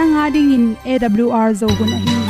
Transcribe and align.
Nanga 0.00 0.26
dingin 0.34 0.66
awr 0.96 1.48
zo 1.60 1.68
hun 1.78 1.90
a 1.96 2.02
hi 2.04 2.29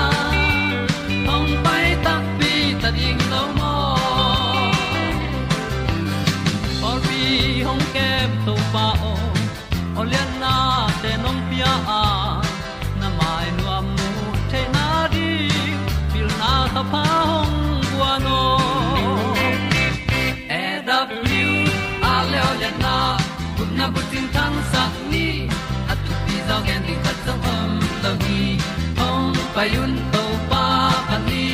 hong 29.69 29.97
to 30.13 30.23
pa 30.49 30.65
pan 31.09 31.21
ni, 31.29 31.45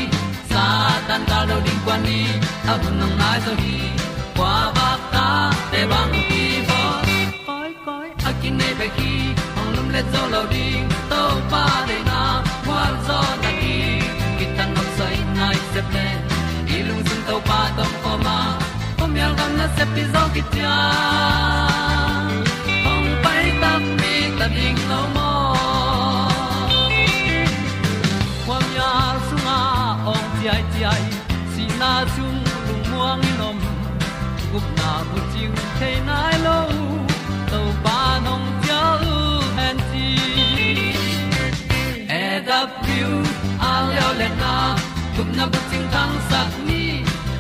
sa 0.50 0.64
tan 1.08 1.22
ga 1.30 1.40
lo 1.50 1.58
ding 1.66 1.82
kwan 1.86 2.00
ni, 2.08 2.20
a 2.72 2.74
bu 2.82 2.90
nang 3.00 3.16
mai 3.20 3.38
so 3.46 3.54
hi 3.62 3.76
kwa 4.38 4.54
ba 4.76 4.90
ta 5.14 5.26
te 5.72 5.82
bang 5.92 6.14
ki 6.30 6.44
bo 6.70 6.80
koi 7.48 7.72
koi, 7.86 8.08
a 8.30 8.32
kin 8.42 8.58
nei 8.60 8.74
be 8.80 8.88
ki, 8.98 9.14
ong 9.60 9.72
lum 9.76 9.88
le 9.96 10.02
zo 10.14 10.22
lo 10.34 10.42
ding 10.54 10.88
to 11.12 11.22
pa 11.52 11.64
de 11.90 11.98
na 12.10 12.22
kwa 12.66 12.82
zo 13.08 13.20
ta 13.44 13.52
ki. 13.60 13.76
Ki 14.38 14.46
tan 14.58 14.70
nok 14.76 14.90
sai 14.98 15.16
nai 15.40 15.58
se 15.72 15.82
pe 15.94 16.06
ilung 16.78 17.04
sun 17.08 17.22
to 17.28 17.36
pa 17.50 17.60
tom 17.78 17.92
ko 18.04 18.14
ma. 18.26 18.38
Ko 18.98 19.04
mi 19.14 19.20
al 19.28 19.34
gam 19.40 19.52
na 19.60 19.68
se 19.76 19.84
pi 19.94 20.04
zo 20.14 20.24
ki 20.34 20.44
tia. 20.52 20.76
Chiu 35.80 35.86
the 35.86 36.00
nai 36.06 36.38
lo 36.46 36.58
to 37.52 37.60
pa 37.84 38.20
nong 38.26 38.46
pia 38.62 38.82
u 39.14 39.18
han 39.58 39.78
ti 39.92 40.08
e 42.20 42.24
da 42.48 42.60
pru 42.82 43.10
a 43.70 43.74
leo 43.90 44.10
le 44.20 44.30
na 44.42 44.54
gup 45.16 45.30
na 45.38 45.46
bu 45.52 45.60
chiu 45.70 45.82
tang 45.94 46.16
sat 46.30 46.52
ni 46.68 46.84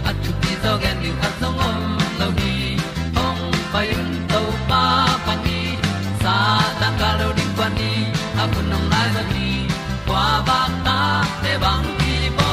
at 0.09 0.15
tu 0.23 0.31
pi 0.41 0.51
zo 0.63 0.73
gen 0.83 0.97
ni 1.03 1.11
at 1.27 1.33
song 1.41 1.59
om 1.67 1.79
lo 2.19 2.27
ni 2.39 2.55
ong 3.25 3.43
to 4.31 4.41
pa 4.69 4.83
pa 5.25 5.33
ni 5.45 5.59
sa 6.23 6.35
ta 6.79 6.89
ka 6.99 7.09
lo 7.19 7.27
ding 7.37 7.53
pa 7.59 7.67
ni, 7.77 7.91
a 8.41 8.43
bu 8.51 8.59
nong 8.71 8.87
lai 8.93 9.07
za 9.15 9.23
ni 9.33 9.47
kwa 10.07 10.25
ba 10.47 10.59
ta 10.89 10.99
te 11.43 11.53
bang 11.63 11.87
ki 11.99 12.15
bo 12.37 12.51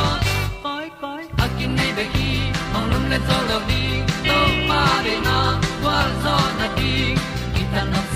koi 0.65 0.87
koi 1.03 1.25
a 1.45 1.47
kin 1.57 1.71
nei 1.81 1.91
be 1.97 2.05
ki 2.15 2.31
ong 2.77 2.87
lum 2.91 3.05
le 3.13 3.19
zo 3.29 3.39
lo 3.51 3.59
ni 3.69 3.94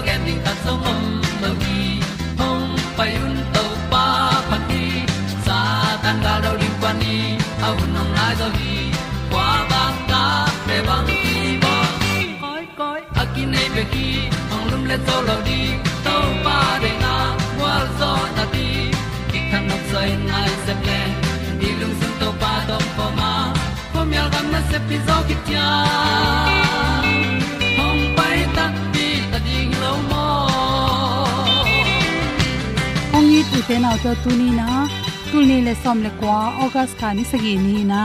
ti 0.00 0.06
dog 0.06 0.44
ta 0.44 0.52
song 0.64 0.82
om 0.90 1.02
mo 1.40 1.50
gi 1.62 1.80
hong 2.38 2.68
pai 2.96 3.12
un 3.24 3.34
to 3.54 3.64
pa 3.92 4.04
pa 4.50 4.56
ti 4.68 4.84
sa 5.46 5.58
tan 6.02 6.16
ga 6.24 6.34
do 6.44 6.50
ri 6.60 6.68
pa 6.82 6.90
ni 7.00 7.16
au 7.66 7.76
nong 7.94 8.12
lai 8.16 8.32
do 8.40 8.48
gi 8.58 8.76
kwa 9.32 9.48
ba 9.70 9.82
ta 10.10 10.22
pe 10.66 10.76
bang 10.88 11.06
ki 11.22 11.34
bo 11.62 11.74
koi 12.42 12.64
koi 12.80 13.00
a 13.20 13.24
nei 13.52 13.68
be 13.74 13.82
ki 13.92 14.08
ong 14.54 14.64
lum 14.70 14.82
le 14.90 14.96
to 15.06 15.16
lo 15.28 15.36
di 15.48 15.60
to 16.06 16.16
pa 16.44 16.58
de 16.82 16.92
na 17.04 17.14
wa 17.60 17.74
zo 17.98 18.12
na 18.36 18.44
ti 18.54 18.68
ki 19.30 19.38
kan 19.50 19.62
nok 19.70 19.82
sai 19.90 20.10
nai 20.30 20.50
se 20.64 20.74
ple 20.82 21.00
ni 21.58 21.68
lung 21.80 21.96
sun 22.00 22.12
to 22.20 22.28
pa 22.44 22.52
do 22.68 22.78
po 22.96 23.06
ma. 23.18 23.32
Po 23.92 24.00
mi 24.10 24.18
gam 24.32 24.46
na 24.54 24.60
se 24.70 24.78
pi 24.88 24.96
zo 25.06 25.16
ki 25.28 25.36
te 33.70 33.76
nau 33.82 33.96
to 34.02 34.12
tu 34.22 34.30
ni 34.38 34.48
na 34.60 34.68
tu 35.30 35.40
ni 35.48 35.56
le 35.66 35.72
som 35.82 35.98
le 36.04 36.10
kwa 36.20 36.36
august 36.62 36.94
kha 37.00 37.08
ni 37.16 37.24
sagi 37.32 37.52
ni 37.64 37.74
na 37.90 38.00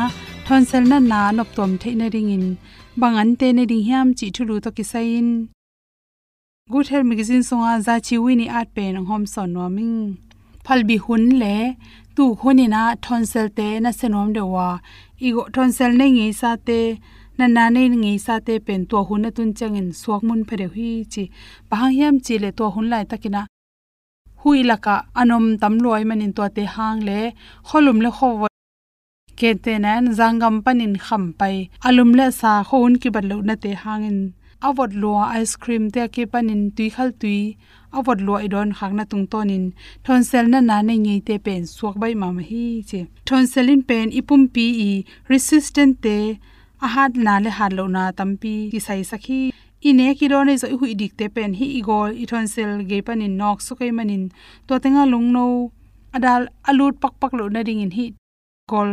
thonsel 0.48 0.84
na 0.92 0.98
na 1.12 1.22
nop 1.38 1.50
tom 1.56 1.72
the 1.82 1.92
na 2.00 2.10
ring 2.16 2.30
in 2.36 2.46
bangan 3.02 3.30
te 3.40 3.48
ne 3.58 3.64
ding 3.72 3.86
hiam 3.88 4.12
chi 4.20 4.28
thulu 4.36 4.56
to 4.66 4.72
ki 4.78 4.86
sain 4.92 5.32
good 6.74 6.88
health 6.92 7.08
magazine 7.12 7.44
songa 7.50 7.72
za 7.88 7.96
chi 8.10 8.16
wi 8.24 8.36
ni 8.42 8.46
at 8.60 8.68
pe 8.76 8.86
nang 8.98 9.08
hom 9.10 9.24
son 9.34 9.50
no 9.56 9.66
ming 9.78 9.98
phal 10.66 10.86
bi 10.90 10.98
hun 11.08 11.26
le 11.42 11.58
tu 12.16 12.26
honina 12.42 12.84
thonsel 13.06 13.48
te, 13.58 13.68
na 13.84 13.92
senom 14.00 14.30
de 14.38 14.44
wa, 14.54 14.70
igo 15.28 15.44
thonsel 15.56 15.92
nei 16.00 16.12
ngi 16.18 16.28
sa 16.42 16.52
te, 16.68 16.80
na 17.38 17.46
na 17.56 17.64
nei 17.76 17.88
ngi 18.04 18.14
sa 18.26 18.36
te 18.48 18.54
pen 18.68 18.82
to 18.92 18.98
hun 19.08 19.22
na 19.24 19.30
tun 19.38 19.50
changin 19.58 19.90
suak 20.02 20.22
mun 20.28 20.42
phare 20.48 20.68
hi 20.76 20.90
chi. 21.14 21.24
Pahang 21.70 21.94
hiam 21.98 22.16
chi 22.26 22.36
le 22.44 22.50
to 22.58 22.66
hun 22.74 22.88
lai 22.94 23.04
takina 23.12 23.42
hui 24.46 24.62
laka, 24.70 24.96
anom 25.22 25.46
tam 25.62 25.74
loi 25.84 26.04
manin 26.10 26.34
to 26.38 26.44
te 26.56 26.64
hang 26.76 27.00
le, 27.08 27.20
kholum 27.68 28.00
le 28.06 28.12
kho 28.18 28.30
ke 29.40 29.52
te 29.64 29.74
nan, 29.86 30.04
zangam 30.18 30.56
panin 30.66 30.96
kham 31.06 31.24
pai. 31.40 31.56
Alum 31.88 32.12
le 32.18 32.26
sa 32.40 32.52
khon 32.70 32.94
ki 33.02 33.10
badlo 33.16 33.38
na 33.48 33.56
te 33.64 33.72
hangin. 33.84 34.20
Awat 34.68 34.92
lua 35.02 35.24
ice 35.40 35.56
cream 35.64 35.84
te 35.96 36.04
ke 36.16 36.24
panin 36.34 36.62
tui 36.76 36.88
khal 36.96 37.10
tui. 37.22 37.42
Awat 37.98 38.20
lua 38.26 38.38
idon 38.46 38.70
khakna 38.78 39.04
tung 39.12 39.26
tonin. 39.32 39.66
Thonsel 40.06 40.46
na 40.54 40.60
na 40.70 40.78
nei 40.88 41.00
ngei 41.06 41.20
te 41.28 41.36
pen 41.46 41.64
suak 41.76 41.96
bai 42.02 42.14
ma 42.22 42.30
hi 42.50 42.66
che. 42.90 43.02
Thonselin 43.28 43.82
pen 43.90 44.08
ipum 44.20 44.42
pi 44.54 44.66
i 44.90 44.92
resistant 45.32 45.96
te. 46.06 46.18
Ahat 46.86 47.12
na 47.26 47.34
le 47.44 47.52
hat 47.58 47.72
lo 47.78 47.86
na 47.96 48.04
tampi 48.18 48.56
ki 48.72 48.80
sai 48.88 49.02
sakhi 49.12 49.42
ine 49.90 50.06
ki 50.18 50.28
ro 50.32 50.40
nei 50.48 50.58
zo 50.62 50.68
hu 50.80 50.88
dik 51.02 51.14
te 51.20 51.26
pen 51.36 51.52
hi 51.60 51.66
igol 51.80 52.12
i 52.22 52.26
thon 52.30 52.48
sel 52.54 52.72
ge 52.90 53.00
panin 53.08 53.34
nok 53.42 53.58
su 53.66 53.74
kai 53.80 53.92
manin. 53.98 54.24
To 54.68 54.80
tenga 54.84 55.04
lung 55.12 55.28
no 55.36 55.46
adal 56.16 56.48
alut 56.70 56.96
pak 57.04 57.14
pak 57.22 57.34
lo 57.40 57.46
na 57.56 57.62
ding 57.68 57.82
in 57.86 57.92
hi 57.98 58.06
kol 58.72 58.90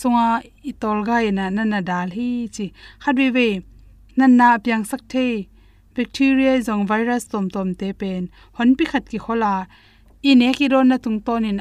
sunga 0.00 0.26
i 0.70 0.72
tol 0.82 0.98
ga 1.08 1.16
ina 1.28 1.46
na 1.56 1.64
na 1.72 1.80
dal 1.90 2.08
hi 2.16 2.28
chi. 2.54 2.66
Hadwe 3.04 3.26
we 3.36 3.48
nan 4.18 4.36
na 4.40 4.48
pyang 4.64 4.84
sak 4.90 5.02
the 5.12 5.26
bacteria 5.94 6.52
zong 6.66 6.84
virus 6.90 7.24
tom 7.32 7.46
tom 7.54 7.68
te 7.80 7.88
pen. 8.00 8.22
Hon 8.56 8.76
pi 8.76 8.84
khat 8.90 9.04
ki 9.12 9.18
khola 9.24 9.52
ine 10.30 10.48
ki 10.58 10.68
ron 10.72 10.88
na 10.88 10.96
tung 11.04 11.20
ton 11.26 11.44
in 11.50 11.60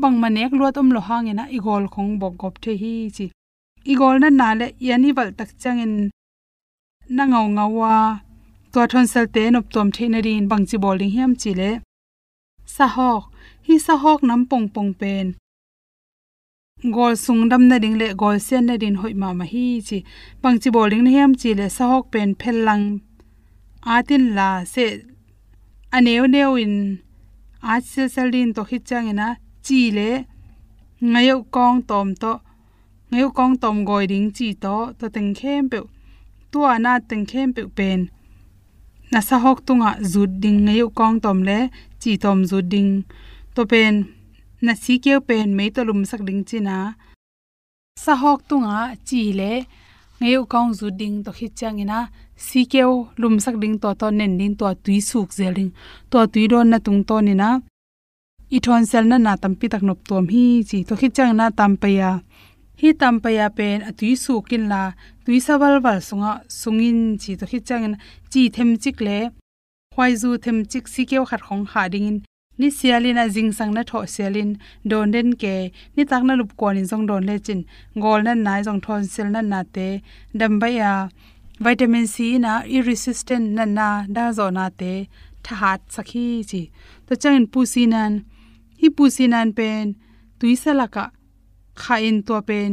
bang 0.00 0.16
manek 0.22 0.52
luat 0.58 0.76
om 0.80 0.90
lo 0.94 1.00
hang 1.08 1.26
ina 1.32 1.44
igol 1.56 1.84
khong 1.94 2.12
bok 2.20 2.34
gop 2.42 2.54
the 2.64 2.72
hi 2.82 2.94
chi. 3.16 3.26
Igol 3.92 4.16
na 4.22 4.28
na 4.40 4.48
le 4.58 4.66
yani 4.88 5.10
wal 5.16 5.30
tak 5.38 5.50
changin 5.62 5.94
na 7.16 7.22
ngau 7.30 7.46
ngawa 7.56 8.23
to 8.74 8.82
thon 8.90 9.06
sel 9.12 9.26
te 9.34 9.42
nop 9.54 9.66
tom 9.74 9.88
the 9.94 10.04
na 10.12 10.20
rin 10.26 10.44
bang 10.50 10.64
chi 10.68 10.76
bowling 10.84 11.12
hiam 11.16 11.32
chi 11.40 11.50
le 11.60 11.70
sa 12.74 12.86
hok 12.96 13.22
hi 13.66 13.74
sa 13.86 13.94
hok 14.04 14.20
nam 14.28 14.40
pong 14.50 14.66
pong 14.74 14.92
pen 15.00 15.26
gol 16.96 17.14
sung 17.24 17.42
dam 17.50 17.62
na 17.70 17.76
ding 17.82 17.96
le 18.00 18.08
gol 18.22 18.38
sen 18.46 18.62
na 18.68 18.74
din 18.82 18.96
hoi 19.00 19.14
ma 19.20 19.28
ma 19.40 19.44
hi 19.52 19.66
chi 19.88 19.98
bang 20.42 20.58
chi 20.62 20.68
bowling 20.76 21.04
na 21.04 21.10
hiam 21.16 21.32
chi 21.40 21.50
le 21.58 21.66
sa 21.76 21.84
hok 21.92 22.04
pen 22.12 22.30
phel 22.40 22.58
lang 22.68 22.84
atin 23.96 24.24
la 24.38 24.48
se 24.72 24.86
aneu 25.96 26.24
neu 26.34 26.52
in 26.64 26.74
a 27.72 27.74
sel 27.90 28.08
sel 28.14 28.28
din 28.34 28.50
to 28.56 28.62
khit 28.68 28.82
chang 28.88 29.06
ina 29.12 29.28
chi 29.66 29.80
le 29.96 30.10
ngayo 31.12 31.36
kong 31.54 31.78
tom 31.90 32.08
to 32.22 32.32
ngayo 33.10 33.28
kong 33.38 33.54
tom 33.62 33.76
goi 33.88 34.04
ding 34.12 34.28
chi 34.36 34.48
to 34.64 34.76
to 34.98 35.06
teng 35.14 35.32
khem 35.38 35.62
pe 35.72 35.78
tu 36.50 36.58
ana 36.74 36.92
teng 37.08 37.24
khem 37.30 37.48
pe 37.56 37.64
pen 37.78 38.00
na 39.14 39.20
sa 39.22 39.36
hok 39.38 39.58
tunga 39.66 39.90
zut 40.12 40.42
ding 40.42 40.58
ngayo 40.66 40.86
kong 40.98 41.16
tom 41.24 41.38
le, 41.48 41.58
chi 42.02 42.10
tom 42.22 42.38
zut 42.50 42.66
ding. 42.72 42.90
To 43.54 43.62
pen, 43.70 43.94
na 44.64 44.72
si 44.82 44.94
keu 45.04 45.20
pen 45.28 45.48
me 45.56 45.64
to 45.74 45.80
lum 45.88 46.00
sak 46.10 46.22
ding 46.26 46.42
china 46.48 46.76
sa 48.04 48.14
hok 48.22 48.40
tunga 48.48 48.78
chi 49.06 49.20
le 49.40 49.52
ngeu 50.20 50.42
kong 50.52 50.70
zut 50.78 50.94
ding 51.00 51.16
to 51.24 51.30
khit 51.38 51.52
chang 51.58 51.78
ina. 51.84 51.98
Si 52.46 52.60
keu 52.72 52.92
lum 53.20 53.34
sak 53.44 53.56
ding 53.62 53.76
to 53.82 53.88
to 54.00 54.06
nen 54.18 54.32
din 54.38 54.52
to 54.60 54.66
tui 54.84 54.98
suk 55.10 55.28
zeling 55.38 55.70
to 56.10 56.18
tui 56.32 56.44
don 56.52 56.66
na 56.72 56.78
tung 56.86 57.00
to 57.08 57.16
ni 57.26 57.34
na 57.42 57.48
i 58.56 58.58
thon 58.64 58.82
sel 58.90 59.04
na 59.10 59.16
na 59.26 59.32
tampi 59.42 59.66
tak 59.72 59.82
nop 59.88 60.00
tom 60.08 60.24
hi 60.32 60.44
chi. 60.68 60.78
To 60.88 60.94
khit 61.00 61.12
chang 61.16 61.32
na 61.38 61.46
tam 61.58 61.72
pa 61.80 61.88
ya 61.98 62.10
hi 62.80 62.90
tam 63.00 63.14
pa 63.22 63.30
ya 63.38 63.46
pen 63.58 63.78
atui 63.88 64.12
su 64.24 64.34
kin 64.48 64.64
la, 64.72 64.82
tui 65.24 65.38
sawal 65.46 65.74
wal 65.84 66.00
sunga, 66.08 66.32
sungin 66.60 66.98
chi 67.22 67.32
to 67.40 67.44
hi 67.50 67.58
chang 67.68 67.96
chi 68.32 68.42
them 68.54 68.70
chik 68.82 68.98
le. 69.06 69.18
Khwai 69.94 70.12
zu 70.20 70.30
them 70.44 70.58
chik 70.70 70.84
si 70.92 71.02
keu 71.10 71.24
khat 71.30 71.42
khong 71.46 71.64
kha 71.70 71.82
ding 71.92 72.08
in. 72.10 72.18
Ni 72.58 72.68
sialin 72.78 73.20
a 73.22 73.24
jing 73.34 73.50
sang 73.58 73.72
na 73.76 73.82
tho 73.90 73.98
sialin, 74.14 74.50
don 74.90 75.10
den 75.14 75.28
ke, 75.42 75.54
ni 75.96 76.02
tak 76.10 76.22
na 76.26 76.34
lup 76.40 76.50
ko 76.58 76.66
ni 76.76 76.82
jong 76.90 77.06
don 77.10 77.22
le 77.28 77.34
chin. 77.46 77.60
Gol 78.02 78.20
na 78.26 78.32
nai 78.46 78.60
jong 78.66 78.80
thon 78.84 79.04
sel 79.12 79.28
na 79.34 79.40
na 79.52 79.60
te. 79.74 79.88
Dam 80.38 80.52
ba 80.60 80.68
ya, 80.80 80.92
vitamin 81.64 82.06
c 82.14 82.16
na 82.44 82.52
irresistant 82.76 83.46
na 83.56 83.64
na 83.76 83.88
da 84.14 84.24
zo 84.36 84.46
na 84.56 84.64
te. 84.80 84.92
Tha 85.44 85.54
hat 85.62 85.80
sakhi 85.94 86.26
chi. 86.50 86.62
To 87.06 87.12
changin 87.22 87.46
pusinan 87.52 88.12
hi 88.80 88.88
pu 88.88 88.94
pusinan 88.96 89.48
pen 89.58 89.84
tuisalaka 90.38 91.04
kha 91.80 91.94
in 92.08 92.18
to 92.26 92.34
pen, 92.48 92.72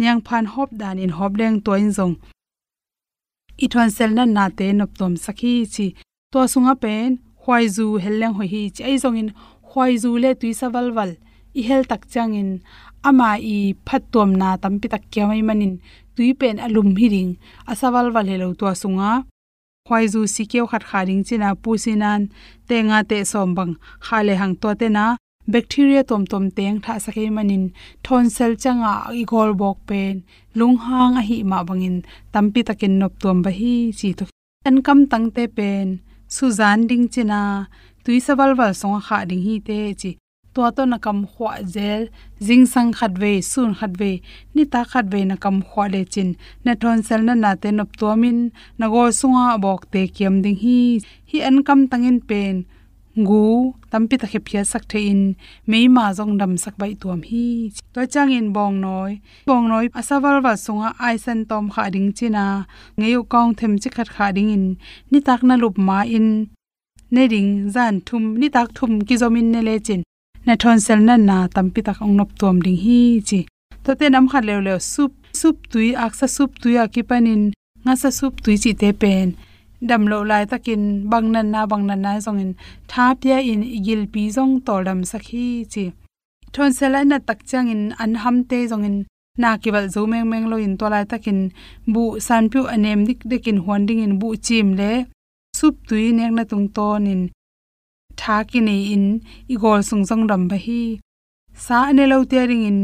nyang 0.00 0.20
phan 0.26 0.44
hop 0.54 0.70
dan 0.80 0.96
in 1.04 1.12
hop 1.18 1.32
leng 1.40 1.56
to 1.64 1.72
in 1.82 1.90
jong 1.96 2.16
i 3.64 3.66
thon 3.72 3.90
sel 3.96 4.10
na 4.18 4.24
na 4.36 4.44
te 4.58 4.66
nop 4.78 4.90
tom 5.00 5.14
sakhi 5.24 5.52
chi. 5.74 5.86
To 6.32 6.38
sunga 6.52 6.74
pen 6.82 7.08
khwai 7.42 7.64
zu 7.76 7.86
helleng 8.04 8.34
ho 8.38 8.42
hi 8.52 8.62
chi 8.74 8.82
ai 8.88 8.96
zong 9.02 9.18
in 9.22 9.30
khwai 9.68 9.92
zu 10.02 10.10
le 10.22 10.30
tui 10.40 10.52
sa 10.60 10.66
wal 10.74 10.88
wal. 10.96 11.12
I 11.58 11.62
hel 11.68 11.82
tak 11.90 12.02
chang 12.12 12.32
in, 12.40 12.50
ama 13.08 13.30
i 13.54 13.56
phat 13.86 14.02
tom 14.12 14.30
na 14.40 14.48
tam 14.62 14.74
pi 14.80 14.86
tak 14.94 15.04
kya 15.12 15.24
mai 15.30 15.42
manin. 15.48 15.74
Tui 16.16 16.28
pen 16.40 16.56
alum 16.66 16.88
hi 17.00 17.06
ring 17.14 17.32
asawal 17.70 18.06
wal 18.14 18.26
helo 18.32 18.48
to 18.60 18.66
sunga. 18.82 19.10
Khwai 19.86 20.04
zu 20.12 20.20
si 20.34 20.42
keu 20.50 20.66
khat 20.70 20.82
kharing 20.90 21.22
china 21.26 21.48
pusinan 21.62 22.22
te 22.68 22.76
nga 22.88 22.98
te 23.10 23.18
som 23.30 23.48
bang. 23.56 23.72
Khale 24.06 24.34
hang 24.40 24.54
to 24.62 24.68
te 24.80 24.88
na 24.96 25.04
bacteria 25.54 26.02
tom 26.10 26.22
tom 26.32 26.44
teng 26.56 26.76
tha 26.84 26.94
sakhe 27.04 27.24
manin 27.36 27.64
thonsel 28.04 28.52
changa 28.62 28.92
i 29.20 29.22
gol 29.32 29.50
bok 29.60 29.78
pen 29.88 30.14
lung 30.58 30.76
hang 30.84 31.14
a 31.20 31.22
hi 31.28 31.36
ma 31.50 31.58
bangin 31.68 31.96
tampi 32.32 32.60
takin 32.68 32.94
nop 33.00 33.12
tom 33.22 33.36
ba 33.44 33.50
hi 33.58 33.74
chi 33.98 34.08
to 34.18 34.24
an 34.68 34.76
kam 34.86 34.98
tang 35.10 35.26
te 35.36 35.44
pen 35.56 35.86
suzan 36.34 36.78
ding 36.88 37.06
china 37.14 37.42
tui 38.04 38.18
sawal 38.26 38.50
wal 38.58 38.72
song 38.80 38.98
kha 39.06 39.18
ding 39.30 39.42
hi 39.46 39.54
te 39.68 39.78
chi 40.00 40.10
to 40.54 40.60
to 40.76 40.82
na 40.92 40.98
kam 41.04 41.18
khwa 41.32 41.52
zel 41.74 42.02
jing 42.46 42.64
sang 42.72 42.90
khat 42.98 43.12
ve 43.22 43.32
sun 43.52 43.70
khat 43.78 43.92
ve 44.00 44.12
ni 44.54 44.62
ta 44.72 44.80
khat 44.90 45.06
ve 45.12 45.20
na 45.30 45.36
kam 45.44 45.56
khwa 45.68 45.84
le 45.94 46.00
chin 46.12 46.30
na 46.64 46.72
thon 46.80 46.98
sel 47.06 47.20
na 47.28 47.34
na 47.44 47.50
te 47.62 47.68
nop 47.78 47.90
to 48.00 48.08
min 48.22 48.38
na 48.78 48.86
go 48.92 49.02
sunga 49.20 49.46
bok 49.64 49.80
te 49.92 50.02
kiam 50.16 50.34
ding 50.44 50.58
hi 50.62 50.78
hi 51.30 51.38
an 51.48 51.56
kam 51.66 51.80
tangin 51.90 52.18
pen 52.28 52.54
gu 53.16 53.74
tampi 53.90 54.16
ta 54.20 54.26
khepia 54.32 54.62
sak 54.64 54.88
the 54.88 54.98
in 55.12 55.22
meima 55.68 56.04
jong 56.16 56.38
dam 56.40 56.56
sak 56.56 56.74
bai 56.80 56.94
tuam 57.00 57.20
hi. 57.28 57.70
To 57.94 58.06
chang 58.06 58.32
in 58.38 58.52
bong 58.52 58.80
noi. 58.80 59.20
Bong 59.46 59.68
noi 59.68 59.86
asawal 60.00 60.36
wa 60.44 60.52
sunga 60.64 60.88
aisan 61.06 61.40
tom 61.48 61.64
kha 61.74 61.84
ding 61.94 62.12
china. 62.16 62.66
Ngeu 62.98 63.22
kong 63.32 63.54
them 63.58 63.74
chi 63.82 63.88
khat 63.96 64.08
kha 64.14 64.26
ding 64.36 64.50
in. 64.56 64.64
Ni 65.10 65.18
tak 65.20 65.40
na 65.48 65.54
lup 65.62 65.76
ma 65.76 65.98
in. 66.02 66.28
Ne 67.14 67.28
ding, 67.32 67.50
zan 67.74 67.94
thum, 68.06 68.24
ni 68.40 68.48
tak 68.48 68.68
thum 68.76 68.92
ki 69.06 69.14
zomin 69.20 69.48
ne 69.52 69.60
le 69.68 69.74
chin. 69.86 70.02
Na 70.46 70.54
thon 70.60 70.78
sel 70.86 71.00
na 71.08 71.14
na, 71.28 71.38
tampi 71.54 71.80
tak 71.86 71.98
ong 72.04 72.16
nop 72.18 72.30
tuam 72.38 72.56
ding 72.64 72.78
hi 72.84 73.20
chi. 73.28 73.40
To 73.84 73.90
te 73.98 74.06
nam 74.08 74.26
khat 74.30 74.44
lew 74.48 74.60
lew 74.66 74.78
sup 74.92 75.12
sup 75.40 75.56
tui 75.70 75.88
aksa 76.04 76.26
sup 76.36 76.50
tui 76.62 76.74
akipanin 76.84 77.42
nga 77.84 77.94
sa 78.02 78.10
sup 78.18 78.34
tui 78.44 78.56
chi 78.62 78.72
te 78.80 78.88
pen 79.00 79.28
dam 79.88 80.02
lo 80.10 80.18
lai 80.30 80.44
takin 80.50 80.82
bang 81.10 81.26
nan 81.34 81.46
na 81.54 81.60
bang 81.70 81.84
nan 81.88 82.00
na 82.04 82.12
zong 82.24 82.40
in 82.44 82.52
tha 82.90 83.04
pia 83.20 83.38
in 83.52 83.62
igil 83.78 84.02
pi 84.12 84.22
zong 84.36 84.52
to 84.66 84.74
dam 84.86 85.00
sakhi 85.10 85.46
chi. 85.72 85.84
Thon 86.52 86.70
sela 86.78 87.00
na 87.10 87.18
tak 87.28 87.40
chang 87.50 87.68
in 87.74 87.82
an 88.02 88.12
ham 88.22 88.36
te 88.50 88.58
zong 88.70 88.84
in 88.88 88.96
na 89.42 89.50
kiwal 89.62 89.86
zo 89.94 90.00
meng 90.12 90.26
meng 90.30 90.46
lo 90.50 90.56
in 90.66 90.74
to 90.80 90.86
lai 90.94 91.04
takin 91.12 91.38
bu 91.92 92.02
san 92.26 92.44
pyu 92.52 92.62
anem 92.74 93.00
dik 93.08 93.20
dekin 93.30 93.58
hon 93.64 93.82
ding 93.88 94.02
in 94.06 94.14
bu 94.20 94.28
chim 94.46 94.68
le. 94.80 94.92
Sup 95.58 95.74
tui 95.88 96.04
nek 96.18 96.32
na 96.36 96.42
tung 96.50 96.68
ton 96.76 97.06
in 97.12 97.22
tha 98.20 98.36
ki 98.50 98.60
nei 98.66 98.82
in 98.94 99.06
igol 99.52 99.80
sung 99.88 100.04
jong 100.08 100.24
dam 100.30 100.42
ba 100.50 100.56
hi. 100.64 100.82
Sa 101.64 101.78
ne 101.96 102.04
lo 102.12 102.18
te 102.30 102.40
ring 102.50 102.64
in 102.70 102.80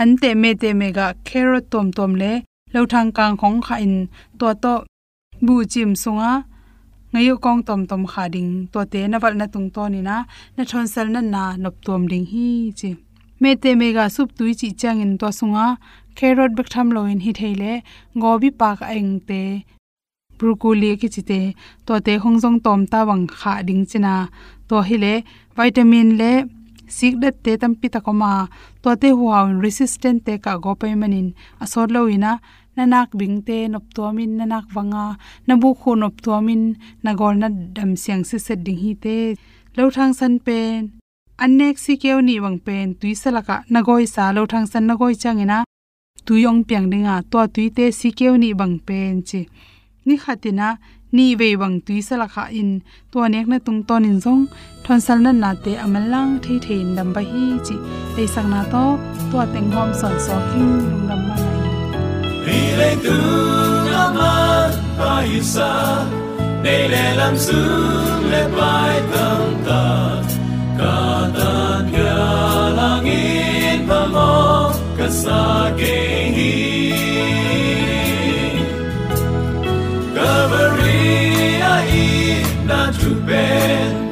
an 0.00 0.10
te 0.22 0.30
me 0.42 0.50
te 0.62 0.70
me 0.80 0.88
ga 0.96 1.06
carrot 1.28 1.64
tom 1.72 1.86
tom 1.96 2.12
le. 2.22 2.32
Lo 2.74 2.80
thang 2.92 3.10
kang 3.16 3.36
khong 3.40 3.58
kha 3.66 3.76
in 3.86 3.94
to 4.38 4.48
to 4.62 4.74
bu 5.44 5.54
chim 5.72 5.90
sunga 6.02 6.30
ngayo 7.12 7.34
kong 7.44 7.60
tom 7.66 7.80
tom 7.90 8.02
kha 8.10 8.24
ding, 8.34 8.52
to 8.72 8.80
te 8.92 9.00
na 9.10 9.16
wal 9.22 9.34
na 9.40 9.46
tung 9.54 9.68
to 9.74 9.82
ni 9.92 10.00
na 10.08 10.16
na 10.56 10.62
thon 10.70 10.86
sel 10.92 11.06
na 11.14 11.20
na 11.34 11.42
nop 11.62 11.74
tom 11.86 12.02
ding 12.10 12.26
hi 12.32 12.46
chi. 12.78 12.90
Me 13.40 13.50
te 13.62 13.70
me 13.80 13.86
ga 13.96 14.04
sup 14.14 14.28
tui 14.38 14.52
chi 14.60 14.68
chang 14.80 15.00
in 15.04 15.12
to 15.20 15.28
sunga 15.38 15.66
carrot 16.18 16.52
bek 16.56 16.68
tham 16.72 16.88
lo 16.94 17.00
in 17.12 17.20
hi 17.24 17.32
theile 17.38 17.72
gobi 18.22 18.50
pak 18.60 18.78
eng 18.96 19.12
te, 19.28 19.42
broccoli 20.38 20.90
ki 21.00 21.08
chite 21.14 21.40
to 21.86 21.94
te 22.06 22.12
hong 22.22 22.38
jong 22.42 22.58
tom 22.64 22.80
ta 22.92 23.00
wang 23.08 23.24
kha 23.38 23.52
ding 23.68 23.82
china 23.90 24.14
to 24.68 24.76
hi 24.88 24.96
le, 25.04 25.14
vitamin 25.56 26.08
le, 26.20 26.32
sik 26.96 27.14
dat 27.22 27.34
te 27.44 27.52
tam 27.60 27.72
pi 27.80 27.86
ta 27.94 28.00
ko 28.06 28.12
ma 28.22 28.32
to 28.82 28.90
te 29.02 29.08
huwa 29.18 29.38
resistant 29.64 30.18
te 30.26 30.34
ka 30.44 30.52
go 30.64 30.72
pe 30.80 30.88
manin 31.00 31.28
asor 31.64 31.86
lo 31.94 32.00
ina 32.16 32.32
nanak 32.76 33.08
bingte 33.18 33.58
nop 33.72 33.84
tuamin 33.94 34.32
nanak 34.38 34.66
wanga 34.76 35.04
nabu 35.46 35.68
khu 35.80 35.90
nop 36.02 36.14
tuamin 36.24 36.62
nagol 37.04 37.34
na 37.42 37.48
dam 37.76 37.90
siang 38.02 38.22
se 38.28 38.36
se 38.46 38.54
ding 38.66 38.80
hi 38.82 38.92
te 39.04 39.16
lo 39.76 39.84
thang 39.96 40.12
san 40.18 40.34
pen 40.46 40.80
anek 41.44 41.76
si 41.84 41.96
keu 42.02 42.18
ni 42.22 42.36
wang 42.44 42.58
pen, 42.66 42.94
tui 43.00 43.14
salaka 43.22 43.56
nagoi 43.72 44.06
sa 44.14 44.24
lo 44.36 44.42
thang 44.52 44.66
san 44.72 44.84
nagoi 44.86 45.14
changena. 45.22 45.58
Tuyong 46.26 46.62
piang 46.68 46.86
dinga 46.92 47.14
to 47.30 47.40
tuite 47.54 47.86
si 47.98 48.08
keu 48.18 48.34
ni 48.42 48.50
bang 48.60 48.76
pen 48.86 49.22
chi 49.28 49.40
ni 50.06 50.14
khatina, 50.22 50.68
ni 51.16 51.26
ve 51.38 51.48
wang 51.60 51.76
tui 51.86 51.98
salaka 52.08 52.44
in 52.60 52.70
to 53.10 53.18
nek 53.32 53.46
na 53.50 53.58
tung 53.66 53.82
ton 53.88 54.04
in 54.10 54.18
zong. 54.24 54.42
Thon 54.84 55.00
sal 55.06 55.18
na 55.24 55.32
na 55.32 55.50
te 55.64 55.72
amalang 55.84 56.32
thei 56.44 56.58
thein 56.64 56.94
dam 56.96 57.08
ba 57.14 57.22
hi 57.30 57.44
chi. 57.66 57.76
Te 58.14 58.22
sang 58.34 58.48
na 58.52 58.60
to 58.72 58.84
to 59.30 59.38
teng 59.52 59.70
hom 59.74 59.90
son 60.00 60.14
so 60.26 60.34
king 60.50 60.72
lung 60.90 61.06
ram 61.10 61.22
ma 61.28 61.41
vì 62.44 62.76
lấy 62.76 62.96
le 62.96 62.96
tu 63.04 63.18
mắt 64.14 64.70
ma 64.98 65.24
xa, 65.42 66.04
để 66.62 66.88
để 66.90 67.14
làm 67.16 67.34
lam 67.34 68.30
lệ 68.30 68.48
bay 68.56 69.00
tâm 69.12 69.54
ta 69.66 70.08
cả 70.78 71.28
ta 71.38 71.80
kia 71.92 72.76
lang 72.76 73.04
nghìn 73.04 73.86
và 73.86 74.06
mo 74.06 74.72
cả 74.98 75.08
xa 75.10 75.70
ge 75.78 76.30
hi 76.36 76.92
Calvary 80.14 81.60
ai 81.60 82.44
na 82.68 82.92
tu 83.02 83.08
bên 83.26 84.10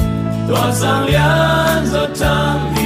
tua 0.48 0.72
sang 0.72 1.06
lian 1.06 1.84
zo 1.92 2.06
tam 2.20 2.79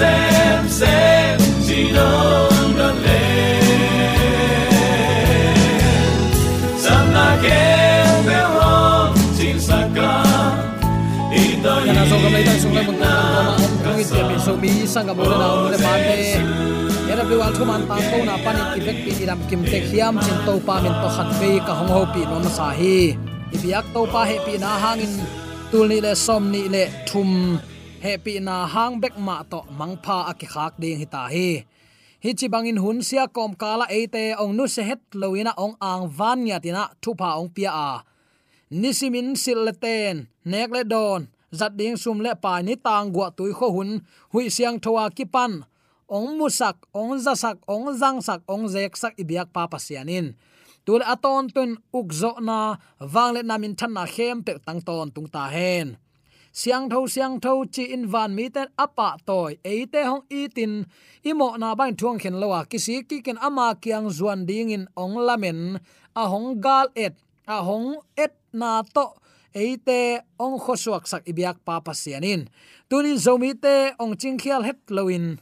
nam 0.00 0.66
sa 0.68 0.68
sem 0.68 0.68
sem 0.68 1.38
Sinong 1.62 2.74
na 2.74 2.88
le 3.04 3.22
Sam 6.78 7.04
na 7.14 7.26
kem 7.42 8.16
pe 8.26 8.40
ho 8.54 8.70
Ching 9.36 9.60
sa 9.60 9.86
ka 9.94 10.12
Ito 11.34 11.72
kana 11.86 12.02
so 12.06 12.16
kam 12.22 12.32
lai 12.34 12.58
sung 12.58 12.74
lai 12.74 12.84
mun 12.86 12.98
ta 12.98 13.14
ma 13.34 13.42
om 13.58 13.74
kong 13.82 13.98
i 13.98 14.04
tiam 14.06 14.30
so 14.38 14.52
mi 14.56 14.86
sang 14.86 15.06
ga 15.06 15.14
mo 15.14 15.24
na 15.26 15.46
mo 15.58 15.66
le 15.70 15.78
man 15.78 15.98
te 16.06 16.18
ya 17.04 17.14
da 17.18 17.24
biwal 17.28 17.52
thuman 17.52 17.82
ta 17.90 17.96
ko 18.10 18.18
na 18.24 18.34
pan 18.44 18.56
i 18.78 18.80
vek 18.86 18.98
pi 19.04 19.12
iram 19.22 19.40
kim 19.50 19.62
te 19.66 19.78
khiam 19.88 20.14
chin 20.24 20.38
to 20.46 20.54
pa 20.66 20.78
min 20.84 20.94
to 21.02 21.08
khat 21.16 21.30
ve 21.38 21.50
ka 21.66 21.72
hong 21.78 21.90
ho 21.94 22.02
pi 22.14 22.22
no 22.30 22.38
ma 22.44 22.50
sa 22.58 22.68
hi. 22.78 23.18
I 23.54 23.56
biak 23.62 23.86
to 23.94 24.00
pa 24.12 24.24
he 24.30 24.36
pi 24.46 24.54
na 24.62 24.70
hangin 24.82 25.14
tul 25.70 25.86
ni 25.90 25.98
le 26.06 26.12
som 26.26 26.42
ni 26.54 26.62
le 26.74 26.82
thum 27.08 27.30
happy 28.04 28.36
na 28.36 28.68
hang 28.68 29.00
bek 29.00 29.16
ma 29.16 29.40
to 29.48 29.64
mangpha 29.78 30.28
a 30.30 30.32
ki 30.40 30.46
khak 30.54 30.74
ding 30.82 31.00
hi 31.00 31.06
ta 31.14 31.22
hi. 31.34 31.48
Hi 32.22 32.30
chi 32.38 32.46
bangin 32.52 32.78
hun 32.84 32.98
sia 33.08 33.24
kom 33.36 33.52
kala 33.62 33.86
ate 33.98 34.24
ong 34.42 34.52
nu 34.56 34.64
se 34.74 34.82
het 34.88 35.00
loina 35.20 35.52
ong 35.64 35.74
ang 35.90 36.04
van 36.16 36.38
nya 36.44 36.56
tina 36.64 36.84
thu 37.02 37.10
pa 37.20 37.28
ong 37.40 37.48
pia 37.56 37.70
a. 37.88 37.90
Nisimin 38.80 39.28
silten 39.42 40.16
nek 40.50 40.68
le 40.74 40.82
don, 40.92 41.20
zat 41.58 41.72
ding 41.80 41.96
sum 42.02 42.18
le 42.24 42.32
pa 42.44 42.52
ni 42.66 42.74
tang 42.86 43.08
gwa 43.14 43.26
tui 43.36 43.52
kho 43.58 43.68
hun, 43.76 43.90
hui 44.32 44.46
siang 44.56 44.76
thowa 44.84 45.04
ki 45.16 45.24
pan. 45.34 45.52
Ong 46.16 46.28
musak 46.38 46.76
ong 47.00 47.16
zasak 47.24 47.56
ong 47.74 47.86
zangsak 48.00 48.40
ong 48.52 48.64
zek 48.74 48.92
sak 49.00 49.14
ibyak 49.22 49.48
pa 49.54 49.62
pasianin 49.72 50.26
tul 50.84 51.00
aton 51.00 51.48
tun 51.54 51.70
ukzo 51.98 52.32
na 52.48 52.76
wangle 53.00 53.40
namin 53.40 53.72
thanna 53.78 54.04
khem 54.14 54.44
pe 54.46 54.52
tang 54.66 54.80
ton 54.86 55.08
tung 55.14 55.28
ta 55.34 55.48
hen 55.48 55.96
siang 56.54 56.86
tho 56.86 57.10
siang 57.10 57.42
tho 57.42 57.66
chi 57.74 57.84
in 57.90 58.06
van 58.06 58.30
mi 58.38 58.46
ten 58.54 58.70
apa 58.78 59.18
toy. 59.26 59.58
Te 59.92 60.00
hong 60.06 60.22
itin 60.30 60.86
imo 61.26 61.48
na 61.58 61.74
ban 61.74 61.92
thuang 61.98 62.18
khen 62.22 62.38
lowa 62.38 62.60
kisi 62.70 63.02
ki 63.08 63.18
ken 63.26 63.38
ama 63.42 63.74
kyang 63.82 64.06
zuan 64.16 64.46
ding 64.46 64.70
in 64.70 64.86
ong 65.02 65.18
lamen. 65.26 65.82
A 66.14 66.22
hong 66.30 66.62
gal 66.62 66.86
et. 66.94 67.14
A 67.50 67.58
hong 67.66 67.98
et 68.16 68.34
na 68.54 68.86
to. 68.94 69.06
Eite 69.54 70.22
ong 70.38 70.58
khosuak 70.62 71.06
sak 71.10 71.22
ibyak 71.30 71.62
pa 71.66 71.78
pasianin 71.78 72.50
tunin 72.90 73.18
zomi 73.18 73.54
te 73.54 73.94
ong 74.02 74.18
chingkhial 74.18 74.66
het 74.66 74.82
loin 74.90 75.38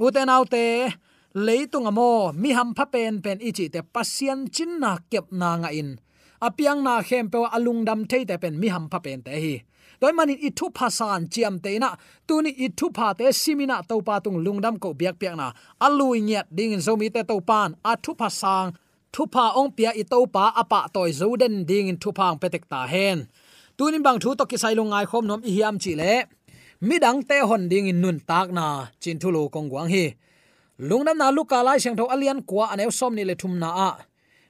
uten 0.00 0.32
autte 0.32 0.92
leitung 1.36 1.88
amo. 1.88 2.32
Mi 2.32 2.52
ham 2.56 2.72
pha 2.76 2.84
pen 2.88 3.20
pen 3.24 3.40
ichi 3.40 3.68
te 3.68 3.80
pasian 3.84 4.48
chin 4.48 4.80
na 4.80 4.96
kep 5.08 5.28
na 5.32 5.60
nga 5.60 5.70
in. 5.72 6.00
Apiang 6.40 6.80
na 6.80 7.04
khem 7.04 7.28
pe 7.32 7.38
alung 7.56 7.84
dam 7.84 8.08
thei 8.08 8.24
te 8.24 8.36
pen 8.40 8.56
mi 8.60 8.68
ham 8.68 8.88
pha 8.92 9.00
pen 9.04 9.20
te 9.24 9.32
hi 9.36 9.54
toy 10.00 10.12
manin 10.16 10.38
i 10.46 10.50
thu 10.58 10.66
phasan 10.76 11.20
chiam 11.32 11.54
te 11.64 11.70
na 11.82 11.90
tu 12.26 12.34
ni 12.44 12.50
i 12.64 12.66
thu 12.78 12.86
pha 12.96 13.06
te 13.18 13.26
simina 13.40 13.76
to 13.88 13.96
pa 14.06 14.14
tung 14.24 14.38
lungdam 14.44 14.74
ko 14.82 14.88
biak 15.00 15.14
piak 15.20 15.34
na 15.40 15.46
alui 15.86 16.18
nyet 16.28 16.46
ding 16.56 16.72
in 16.76 16.82
zomi 16.86 17.08
te 17.14 17.20
to 17.30 17.36
pan 17.48 17.70
a 17.90 17.92
thu 18.04 18.12
phasang 18.20 18.68
thu 19.14 19.22
pha 19.32 19.44
ong 19.60 19.70
pia 19.76 19.90
i 20.02 20.04
to 20.12 20.18
pa 20.34 20.44
apa 20.62 20.80
toy 20.94 21.10
zoden 21.20 21.54
ding 21.70 21.86
in 21.92 21.98
thu 22.02 22.10
phang 22.18 22.36
petek 22.40 22.64
ta 22.72 22.80
hen 22.92 23.18
tunin 23.76 24.02
bang 24.06 24.18
thu 24.22 24.30
to 24.38 24.44
ki 24.50 24.56
sai 24.62 24.74
lungai 24.78 25.04
khom 25.10 25.24
nom 25.30 25.40
i 25.48 25.50
hiam 25.56 25.76
chi 25.82 25.92
le 26.00 26.12
midang 26.88 27.20
te 27.28 27.36
hon 27.48 27.68
ding 27.70 27.86
in 27.92 28.00
nun 28.02 28.18
tak 28.28 28.48
na 28.58 28.66
chin 29.02 29.18
thu 29.22 29.28
lo 29.36 29.42
kong 29.54 29.68
wang 29.74 29.88
hi. 29.94 30.04
Lungnam 30.88 31.16
na 31.20 31.28
luka 31.28 31.58
lai 31.66 31.78
sang 31.78 31.96
tho 31.98 32.04
alian 32.14 32.40
kwa 32.48 32.64
anew 32.72 32.90
som 32.98 33.12
ni 33.14 33.24
le 33.24 33.34
thum 33.40 33.58
na 33.62 33.68
a 33.88 33.90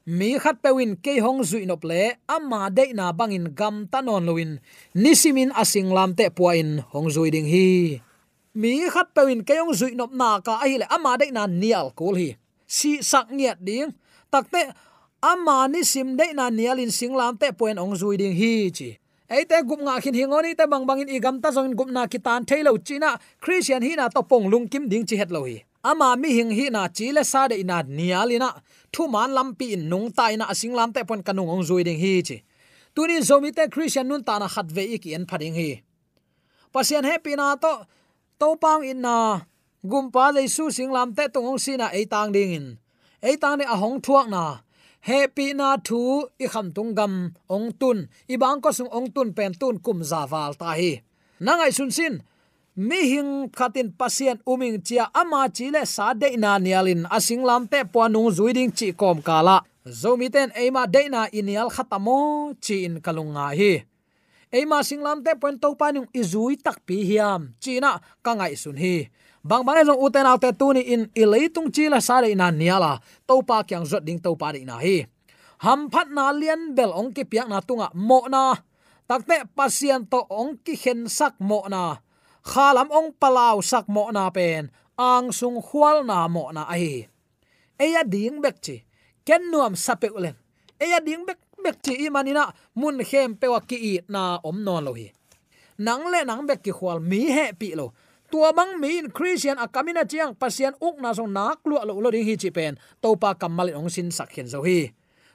mi 0.06 0.38
khat 0.40 0.64
pewin 0.64 0.96
ke 0.96 1.20
hong 1.20 1.44
zui 1.44 1.68
nop 1.68 1.84
le, 1.84 2.16
amma 2.28 2.70
de 2.70 2.92
na 2.96 3.12
bangin 3.12 3.52
gam 3.52 3.84
tanon 3.92 4.24
loin 4.24 4.60
nisimin 4.94 5.52
asing 5.52 5.92
lam 5.92 6.14
te 6.16 6.28
puain 6.32 6.80
hong 6.92 7.08
zui 7.12 7.30
ding 7.30 7.44
hi. 7.44 8.00
Mi 8.54 8.88
khat 8.88 9.12
pewin 9.14 9.44
ke 9.44 9.60
hong 9.60 9.76
zui 9.76 9.92
nop 9.92 10.12
na 10.12 10.40
ka 10.40 10.56
hi 10.64 10.80
le, 10.80 10.86
amma 10.88 11.18
de 11.20 11.30
na 11.30 11.46
nial 11.46 11.92
kul 11.92 12.16
hi. 12.16 12.36
Si 12.66 13.02
sak 13.02 13.28
nghiat 13.28 13.60
ding. 13.60 13.92
Takte 14.32 14.72
ama 15.22 15.68
ni 15.68 15.84
sim 15.84 16.16
de 16.16 16.32
na 16.32 16.48
nialin 16.50 16.90
singlam 16.90 17.36
te 17.36 17.52
puain 17.52 17.76
ong 17.78 17.92
zui 17.92 18.16
ding 18.16 18.32
hi 18.32 18.70
chi. 18.72 18.96
Eite 19.30 19.62
gup 19.62 19.78
nga 19.84 20.00
khin 20.02 20.14
hingoni 20.14 20.56
te 20.58 20.66
bang 20.66 20.82
bangin 20.88 21.12
igam 21.12 21.38
ta 21.42 21.52
zong 21.54 21.76
gup 21.78 21.90
na 21.92 22.06
kitan 22.10 22.42
thailo 22.48 22.74
china 22.82 23.14
christian 23.38 23.82
hi 23.82 23.94
na 23.94 24.08
to 24.08 24.22
pong 24.22 24.50
lung 24.50 24.66
kim 24.66 24.88
ding 24.88 25.06
chi 25.06 25.16
het 25.20 25.30
lo 25.30 25.44
hi. 25.44 25.62
Ama 25.84 26.16
mi 26.16 26.34
hing 26.34 26.50
hi 26.50 26.66
na 26.70 26.88
chi 26.88 27.12
le 27.12 27.22
sa 27.22 27.46
de 27.48 27.60
ina. 27.62 27.82
nialina 27.82 28.50
thu 28.92 29.08
man 29.08 29.30
lampi 29.36 29.72
in 29.76 29.88
nung 29.88 30.08
ta 30.12 30.30
na 30.36 30.44
asing 30.52 30.74
lam 30.78 30.92
te 30.92 31.00
pon 31.08 31.22
kanung 31.22 31.50
ong 31.54 31.64
zui 31.68 31.82
ding 31.84 31.98
hi 31.98 32.22
chi. 32.22 32.36
Tunin 32.94 33.22
zomi 33.22 33.50
te 33.54 33.64
christian 33.68 34.08
nun 34.08 34.22
ta 34.24 34.38
na 34.38 34.48
khat 34.48 34.66
ve 34.76 34.84
iki 34.96 35.14
en 35.14 35.24
phading 35.30 35.54
hi. 35.54 35.70
Pasian 36.72 37.04
happy 37.04 37.34
na 37.36 37.56
to 37.56 37.72
to 38.40 38.56
pang 38.62 38.82
in 38.84 39.00
na 39.06 39.16
gumpa 39.90 40.34
le 40.34 40.42
su 40.48 40.70
sing 40.70 40.90
lam 40.96 41.14
te 41.14 41.24
tong 41.32 41.46
ong 41.50 41.60
sina 41.64 41.86
ei 41.92 42.06
tang 42.12 42.30
ding 42.32 42.52
in. 42.58 42.66
Ei 43.22 43.36
tang 43.36 43.58
ne 43.58 43.64
a 43.64 43.76
hong 43.82 44.00
thuak 44.04 44.26
na. 44.34 44.44
Happy 45.00 45.54
na 45.54 45.76
thu 45.86 46.28
i 46.44 46.46
kham 46.52 46.66
tung 46.76 46.92
gam 46.98 47.34
ong 47.48 47.68
tun. 47.80 48.08
I 48.28 48.36
bang 48.42 48.60
ko 48.60 48.70
sung 48.70 48.90
ong 48.96 49.08
tun 49.14 49.28
pen 49.36 49.52
tun 49.60 49.78
kum 49.84 50.02
za 50.10 50.26
wal 50.30 50.54
ta 50.60 50.74
hi. 50.80 50.92
Nangai 51.40 51.72
sun 51.72 51.90
sin 51.90 52.14
mi 52.76 53.00
hing 53.10 53.50
khatin 53.50 53.90
pasien 53.98 54.38
uming 54.46 54.78
chia 54.82 55.10
ama 55.14 55.48
chile 55.48 55.82
sa 55.86 56.14
de 56.14 56.36
na 56.36 56.58
nialin 56.58 57.06
asing 57.10 57.42
lam 57.42 57.66
te 57.66 57.82
nung 58.10 58.30
zuiding 58.30 58.70
chi 58.70 58.92
kom 58.92 59.22
kala 59.22 59.62
zomi 59.86 60.30
ten 60.30 60.52
eima 60.54 60.86
de 60.86 61.08
na 61.08 61.26
inial 61.32 61.68
khatamo 61.70 62.52
chi 62.60 62.84
in 62.84 63.00
kalunga 63.00 63.56
hi. 63.56 63.84
Eima 64.50 64.82
singlam 64.82 65.22
te 65.22 65.38
point 65.38 65.62
to 65.62 65.78
panung 65.78 66.10
izui 66.10 66.58
tak 66.58 66.82
pi 66.82 67.06
hiam. 67.06 67.54
China 67.62 68.02
kangai 68.18 68.58
sun 68.58 68.76
hi. 68.76 69.06
Bang 69.46 69.62
bang 69.64 69.86
jong 69.86 70.02
uten 70.02 70.26
autte 70.26 70.50
tu 70.58 70.74
ni 70.74 70.82
in 70.90 71.06
ileitung 71.14 71.70
chi 71.70 71.86
la 71.86 72.02
sa 72.02 72.18
le 72.20 72.34
na 72.34 72.50
niala. 72.50 72.98
To 73.30 73.46
pa 73.46 73.62
kyang 73.62 73.86
zot 73.86 74.02
ding 74.02 74.18
to 74.18 74.34
pa 74.34 74.50
ri 74.50 74.66
na 74.66 74.82
hi. 74.82 75.06
Ham 75.62 75.86
phat 75.86 76.10
na 76.10 76.34
lian 76.34 76.74
bel 76.74 76.90
ong 76.90 77.14
ki 77.14 77.24
piak 77.30 77.46
na 77.46 77.62
tunga 77.62 77.94
mo 77.94 78.26
na. 78.26 78.58
Takte 79.06 79.46
pasien 79.54 80.02
to 80.10 80.26
ong 80.26 80.58
ki 80.64 80.74
hen 80.82 81.06
sak 81.06 81.38
mo 81.38 81.62
na 81.70 82.02
khalam 82.44 82.88
ong 82.90 83.16
palau 83.16 83.60
sak 83.62 83.88
mo 83.88 84.10
na 84.10 84.28
pen, 84.30 84.72
ang 84.98 85.32
sung 85.32 85.60
khwal 85.60 86.04
na 86.04 86.28
mo 86.28 86.52
na 86.52 86.68
ai 86.68 87.10
eya 87.80 88.04
ding 88.04 88.44
bek 88.44 88.60
chi, 88.60 88.76
ken 89.24 89.48
nuam 89.48 89.72
sape 89.72 90.12
ulen. 90.12 90.36
Eya 90.76 91.00
ding 91.00 91.24
bek 91.24 91.40
bek 91.64 91.80
chi 91.80 91.96
i 92.04 92.12
manina 92.12 92.52
mun 92.76 93.00
khem 93.00 93.40
pewa 93.40 93.60
ki 93.64 93.76
i 93.76 93.92
na 94.12 94.36
om 94.44 94.60
non 94.60 94.84
lo 94.84 94.92
hi. 94.92 95.08
Nang 95.80 96.04
le 96.12 96.20
nang 96.28 96.44
bek 96.44 96.60
ki 96.60 96.72
khwal 96.76 97.00
mi 97.00 97.32
he 97.32 97.52
pi 97.56 97.72
lo. 97.72 97.96
Tua 98.30 98.52
bang 98.52 98.78
mi 98.78 99.00
in 99.00 99.10
christian 99.10 99.58
akamina 99.58 100.04
chiang 100.06 100.36
pasian 100.36 100.76
uk 100.78 101.00
na 101.00 101.10
song 101.16 101.32
nak 101.32 101.64
lu 101.64 101.80
lo 101.80 101.98
lo 101.98 102.08
ding 102.12 102.28
hi 102.28 102.36
chi 102.36 102.52
pen 102.52 102.78
to 103.02 103.16
pa 103.16 103.34
kamal 103.34 103.72
ong 103.72 103.88
sin 103.88 104.12
sak 104.12 104.30
hen 104.36 104.46
zo 104.46 104.60
hi. 104.62 104.92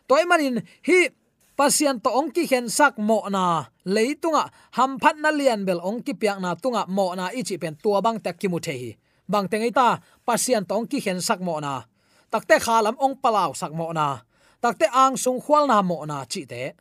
Toy 0.07 0.23
manin 0.29 0.61
hi 0.85 1.09
pasian 1.55 2.03
to 2.03 2.11
ongki 2.11 2.43
hen 2.51 2.67
sak 2.67 2.99
mo 2.99 3.23
na 3.31 3.71
leitunga 3.87 4.51
ham 4.75 4.99
phat 4.99 5.15
na 5.23 5.31
lian 5.31 5.63
bel 5.63 5.79
ongki 5.79 6.13
piak 6.13 6.39
na 6.43 6.55
tunga 6.59 6.83
mo 6.91 7.15
na 7.15 7.31
ichi 7.31 7.55
pen 7.57 7.79
tua 7.79 8.03
bang 8.03 8.19
tak 8.19 8.35
ki 8.39 8.47
mu 8.51 8.59
the 8.59 8.75
hi. 8.75 8.91
Bang 9.25 9.47
tengai 9.49 9.71
ta 9.73 9.99
pasian 10.27 10.67
to 10.67 10.75
ongki 10.75 10.99
hen 11.05 11.19
sak 11.23 11.39
mo 11.39 11.57
na. 11.63 11.87
Takte 12.29 12.59
khalam 12.59 12.95
ong 12.99 13.15
palaw 13.23 13.55
sak 13.55 13.71
mo 13.71 13.95
na. 13.95 14.21
Takte 14.59 14.85
ang 14.91 15.15
sung 15.15 15.39
khwal 15.39 15.65
na 15.71 15.81
mo 15.81 16.03
na 16.05 16.27
chi 16.27 16.43
te. 16.45 16.75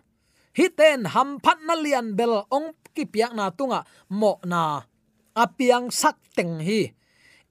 Hi 0.59 0.66
ten, 0.78 1.07
ham 1.14 1.38
phat 1.43 1.59
na 1.66 1.75
lian 1.75 2.14
bel 2.19 2.47
ong 2.50 2.75
ki 2.95 3.07
piak 3.07 3.33
na 3.35 3.50
tunga 3.54 3.87
mo 4.11 4.43
na. 4.43 4.83
Apiang 5.35 5.90
sak 5.90 6.19
teng 6.35 6.59
hi 6.62 6.95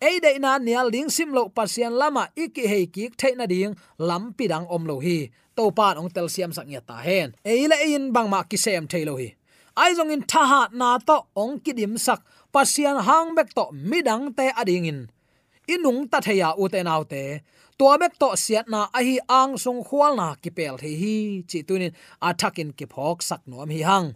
ei 0.07 0.19
dei 0.19 0.37
na 0.43 0.51
nial 0.59 0.87
ding 0.95 1.09
sim 1.15 1.29
lo 1.37 1.43
pasian 1.57 1.93
lama 2.01 2.23
iki 2.43 2.63
hei 2.71 2.85
ki 2.95 3.03
theina 3.19 3.45
ding 3.53 3.73
lam 4.07 4.23
pidang 4.37 4.65
om 4.75 4.83
lo 4.89 4.95
hi. 5.05 5.17
To 5.55 5.71
pan 5.77 5.97
ong 6.01 6.11
tel 6.15 6.27
siam 6.33 6.51
sang 6.57 6.69
ya 6.75 6.81
ta 6.89 6.97
hen. 7.07 7.29
Ei 7.51 7.67
le 7.71 7.77
in 7.95 8.11
bang 8.15 8.29
ma 8.33 8.39
ki 8.49 8.57
sem 8.65 8.87
thailo 8.91 9.13
hi. 9.21 9.29
Ai 9.81 9.91
jong 9.97 10.11
in 10.15 10.23
tha 10.31 10.43
ha 10.51 10.61
na 10.79 10.89
to 11.07 11.17
ong 11.43 11.55
ki 11.63 11.71
dim 11.79 11.95
sak. 12.05 12.19
Pasian 12.53 12.97
hang 13.07 13.29
bek 13.37 13.49
to 13.57 13.65
midang 13.89 14.25
te 14.37 14.45
ading 14.61 14.85
in. 14.91 14.99
Inung 15.73 16.01
ta 16.11 16.19
theya 16.25 16.49
u 16.61 16.65
te 16.73 16.79
nau 16.83 17.03
te. 17.11 17.23
To 17.79 17.85
bek 18.01 18.13
to 18.21 18.29
siat 18.43 18.67
na 18.73 18.81
a 18.97 18.99
hi 19.07 19.15
ang 19.39 19.57
sung 19.63 19.81
khwal 19.87 20.13
na 20.19 20.27
ki 20.41 20.49
pel 20.57 20.75
the 20.81 20.91
hi. 21.01 21.15
Chi 21.49 21.59
tunin 21.67 21.93
athakin 22.27 22.69
ki 22.77 22.85
phok 22.93 23.17
sak 23.29 23.41
nom 23.47 23.69
hi 23.75 23.81
hang. 23.89 24.07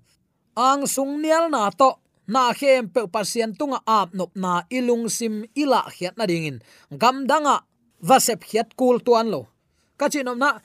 Ang 0.58 0.82
sung 0.96 1.22
nial 1.22 1.46
na 1.54 1.70
to 1.80 1.90
na 2.28 2.54
khem 2.54 2.90
pe 2.94 3.02
pasien 3.14 3.52
tunga 3.58 3.80
ap 3.88 4.14
nop 4.14 4.32
na 4.36 4.64
ilung 4.78 5.08
sim 5.18 5.44
ila 5.56 5.82
khiat 5.96 6.16
na 6.18 6.26
dingin 6.30 6.60
gam 6.92 7.28
danga, 7.30 7.64
vasep 8.02 8.44
khiat 8.44 8.76
kul 8.80 9.00
tuan 9.00 9.28
lo. 9.34 9.48
Kachinom 9.98 10.38
na 10.38 10.60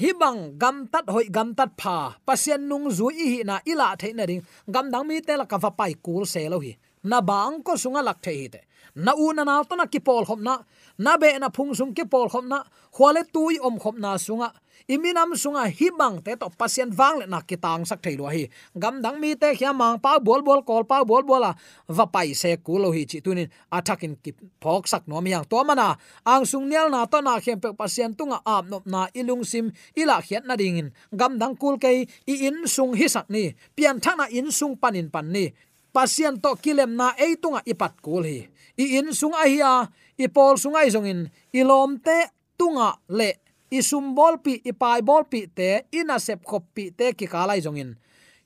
hibang 0.00 0.58
gam 0.58 0.88
tat 0.88 1.04
hoi 1.08 1.28
gam 1.28 1.54
tat 1.54 1.70
pha. 1.76 2.16
Pasien 2.26 2.68
nung 2.68 2.90
zu 2.90 3.10
i 3.10 3.26
hi 3.32 3.40
na 3.44 3.60
ila 3.66 3.96
the 3.98 4.12
na 4.12 4.26
ding. 4.26 4.42
Gam 4.70 4.90
dang 4.90 5.06
mi 5.06 5.20
te 5.20 5.36
la 5.36 5.44
ka 5.44 5.58
va 5.58 5.70
pai 5.70 5.94
kul 6.02 6.24
se 6.26 6.48
lo 6.48 6.58
hi. 6.60 6.76
Na 7.04 7.20
bang 7.20 7.62
ko 7.62 7.72
sunga 7.74 8.02
lak 8.02 8.22
the 8.22 8.30
hi 8.30 8.48
te. 8.48 8.60
Na 8.94 9.12
u 9.12 9.32
na 9.32 9.44
na 9.44 9.62
to 9.62 9.76
na 9.76 9.86
ki 9.86 10.00
pol 10.00 10.24
khom 10.24 10.42
na. 10.42 10.58
Na 10.98 11.16
be 11.16 11.38
na 11.38 11.48
phung 11.48 11.74
sung 11.74 11.94
ki 11.94 12.04
pol 12.04 12.28
khom 12.28 12.48
na. 12.48 12.62
Khwale 12.94 13.22
tui 13.32 13.58
om 13.58 13.78
khom 13.78 14.00
na 14.00 14.16
sunga 14.16 14.52
iminam 14.88 15.34
sunga 15.36 15.66
hibang 15.68 16.22
te 16.24 16.36
to 16.36 16.50
pasien 16.54 16.90
wang 16.94 17.22
le 17.22 17.26
na 17.26 17.40
kitang 17.42 17.86
sak 17.86 18.02
thailo 18.02 18.26
hi. 18.30 18.48
Gam 18.74 19.02
dang 19.02 19.20
mi 19.20 19.34
te 19.34 19.54
khya 19.54 19.74
mang 19.74 19.98
pa 19.98 20.18
bol 20.18 20.42
bol 20.42 20.62
kol, 20.62 20.84
pa 20.84 21.04
bol 21.04 21.22
bola 21.22 21.54
va 21.88 22.06
pai 22.06 22.34
se 22.34 22.56
ku 22.62 22.78
lo 22.78 22.90
hi 22.90 23.04
chi 23.06 23.20
tunin 23.20 23.48
athakin 23.70 24.16
ki 24.22 24.32
phok 24.62 24.88
sak 24.88 25.06
nom 25.06 25.26
yang 25.26 25.44
to 25.44 25.58
mana 25.64 25.98
ang 26.24 26.44
sung 26.46 26.68
nial 26.68 26.90
na 26.90 27.06
to 27.06 27.18
na 27.20 27.38
khem 27.38 27.60
pe 27.60 27.70
pasien 27.74 28.14
tunga 28.14 28.40
ap 28.46 28.66
nop 28.66 28.86
na 28.86 29.06
ilung 29.14 29.44
sim 29.44 29.70
ila 29.98 30.22
khiat 30.22 30.44
na 30.46 30.54
dingin 30.56 30.90
gam 31.12 31.38
dang 31.38 31.54
kul 31.56 31.78
ke 31.78 32.08
i 32.26 32.34
in 32.48 32.66
sung 32.66 32.94
hi 32.94 33.06
sak 33.06 33.26
ni. 33.28 33.54
Pian 33.76 34.00
thana 34.00 34.26
in 34.30 34.50
sung 34.50 34.74
panin 34.76 35.10
pan 35.10 35.28
ni. 35.28 35.52
Pasien 35.92 36.40
to 36.40 36.56
kilem 36.56 36.96
na 36.96 37.12
ei 37.20 37.36
tunga 37.36 37.60
ipat 37.68 38.00
kul 38.00 38.24
hi. 38.24 38.48
I 38.80 38.84
in 38.96 39.12
sung 39.12 39.36
a 39.36 39.44
hi 39.44 39.60
a, 39.60 39.84
i 40.16 40.28
pol 40.28 40.56
sungai 40.56 40.88
zongin 40.88 41.28
ilom 41.52 42.00
te 42.00 42.32
tunga 42.56 42.96
le 43.08 43.41
isum 43.78 44.14
bol 44.16 44.34
pi 44.44 44.52
ipai 44.70 45.00
bol 45.08 45.24
pi 45.32 45.40
te, 45.56 45.70
ina 45.98 46.16
sep 46.26 46.40
khop 46.48 46.64
pi 46.74 46.84
te 46.98 47.06
ki 47.18 47.26
kalai 47.32 47.60
jongin 47.64 47.90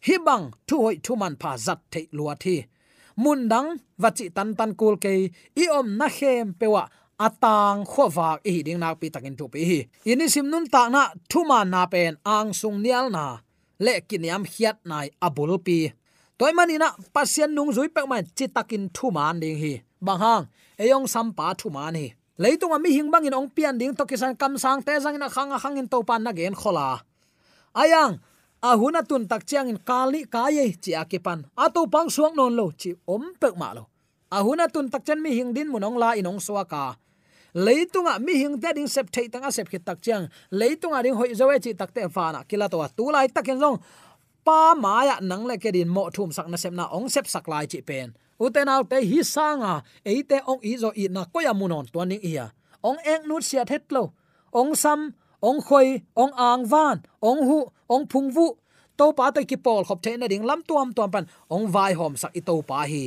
hibang 0.07 0.45
thu 0.67 0.77
hoi 0.85 0.97
thu 1.05 1.13
man 1.21 1.35
pha 1.41 1.51
zat 1.67 1.81
the 1.93 2.01
lua 2.17 2.35
thi. 2.43 2.57
Mundang 3.23 3.69
wachi 4.03 4.27
tan 4.37 4.49
tan 4.59 4.71
kul 4.81 4.95
ke 5.05 5.13
i 5.63 5.65
om 5.79 5.89
na 5.99 6.07
khem 6.17 6.47
pewa, 6.61 6.83
atang 7.27 7.81
khowa 7.93 8.29
i 8.53 8.63
ding 8.67 8.81
nak 8.83 8.95
pi 9.01 9.07
takin 9.15 9.35
tu 9.39 9.47
pi. 9.53 9.61
Hi 9.71 9.79
ini 10.11 10.27
sim 10.35 10.47
nun 10.53 10.65
ta 10.75 10.83
na 10.95 11.03
thu 11.31 11.41
ma 11.51 11.59
na 11.65 11.83
pen 11.93 12.13
ang 12.35 12.51
sung 12.61 12.79
nial 12.85 13.07
na. 13.17 13.25
Le 13.85 13.95
kiniam 14.09 14.43
hiat 14.53 14.77
nai 14.91 15.07
abul 15.27 15.53
pi. 15.67 15.79
Toy 16.39 16.53
manina 16.59 16.89
pasien 17.15 17.51
nung 17.57 17.71
zui 17.77 17.89
pek 17.95 18.07
man 18.11 18.25
chi 18.37 18.47
takin 18.57 18.85
thu 18.97 19.07
man 19.17 19.41
ding 19.43 19.59
hi. 19.63 19.73
Bang 20.07 20.21
hang, 20.25 20.45
eyong 20.83 21.07
sampa 21.15 21.47
thu 21.61 21.69
man 21.77 21.95
hi 22.01 22.07
leitung 22.39 22.73
ami 22.73 22.93
hing 22.93 23.09
bangin 23.11 23.35
ong 23.35 23.49
pian 23.51 23.77
ding 23.81 23.97
tokisan 23.97 24.37
kam 24.37 24.57
sang 24.57 24.81
te 24.83 24.97
zang 25.01 25.19
na 25.19 25.29
khang 25.29 25.53
khang 25.59 25.77
in 25.77 25.89
topan 25.89 26.23
na 26.23 26.33
gen 26.33 26.55
khola. 26.55 27.01
Ayang, 27.77 28.21
a 28.63 28.77
huna 28.77 29.05
tun 29.05 29.29
tak 29.29 29.45
chiang 29.45 29.69
in 29.69 29.77
kali, 29.77 30.25
kaye 30.25 30.73
chi 30.81 30.93
akipan. 30.97 31.45
A 31.57 31.69
to 31.69 31.85
pang 31.87 32.09
suang 32.09 32.35
non 32.37 32.57
lo, 32.57 32.73
chi 32.77 32.97
om 33.07 33.33
pek 33.41 33.57
ma 33.57 33.73
lo. 33.77 33.89
A 34.33 34.41
huna 34.45 34.69
tun 34.69 34.89
tak 34.89 35.05
chen 35.05 35.21
mi 35.23 35.31
hing 35.37 35.53
din 35.53 35.69
munong 35.69 35.97
la 35.97 36.17
inong 36.17 36.41
suwa 36.41 36.65
ka 36.65 36.97
leitunga 37.57 38.21
mi 38.21 38.37
hing 38.37 38.61
te 38.61 38.69
ding 38.77 38.87
sep 38.87 39.09
thei 39.09 39.29
tanga 39.33 39.51
sep 39.51 39.69
khit 39.69 39.85
tak 39.85 40.03
chiang. 40.05 40.29
Leitunga 40.53 41.03
ding 41.03 41.17
hoi 41.17 41.33
zoe 41.35 41.59
chi 41.59 41.73
tak 41.73 41.95
te 41.95 42.05
fa 42.13 42.33
na. 42.33 42.45
Kila 42.45 42.69
to 42.69 42.85
tu 42.97 43.11
lai 43.11 43.29
takin 43.29 43.59
long 43.59 43.81
pa 44.45 44.75
maya 44.75 45.17
nang 45.21 45.49
le 45.49 45.57
ke 45.57 45.73
din 45.73 45.89
mo 45.89 46.11
thum 46.11 46.31
sak 46.33 46.49
na 46.49 46.57
sep 46.57 46.73
na 46.73 46.85
ong 46.93 47.09
sep 47.09 47.27
sak 47.27 47.49
lai 47.49 47.67
chi 47.67 47.81
pen 47.81 48.13
uten 48.45 48.69
au 48.75 48.83
te 48.91 48.99
hi 49.11 49.19
sanga 49.35 49.75
eite 50.05 50.39
ong 50.51 50.61
i 50.71 50.73
zo 50.83 50.91
i 51.03 51.05
na 51.15 51.23
koya 51.33 51.53
munon 51.61 51.87
to 51.93 52.01
ning 52.05 52.25
ia 52.31 52.45
à. 52.45 52.55
ong 52.89 52.99
eng 53.13 53.25
nut 53.29 53.43
sia 53.49 53.65
thet 53.71 53.85
lo 53.95 54.05
ong 54.61 54.73
sam, 54.83 55.01
ong 55.49 55.61
khoi 55.67 55.89
ong 56.23 56.33
ang 56.49 56.65
van 56.73 56.99
ong 57.29 57.41
hu, 57.49 57.59
ong 57.93 58.05
phung 58.11 58.29
vu 58.35 58.47
to 58.99 59.07
pa 59.17 59.31
to 59.35 59.41
ki 59.51 59.57
pol 59.65 59.83
khop 59.89 60.01
the 60.05 60.13
na 60.17 60.27
ding 60.33 60.45
lam 60.49 60.61
tuam 60.69 60.89
tuam 60.97 61.11
pan, 61.15 61.25
ong 61.55 61.67
vai 61.75 61.93
hom 61.99 62.17
sak 62.17 62.33
i 62.39 62.41
to 62.49 62.55
pa 62.69 62.79
hi 62.91 63.05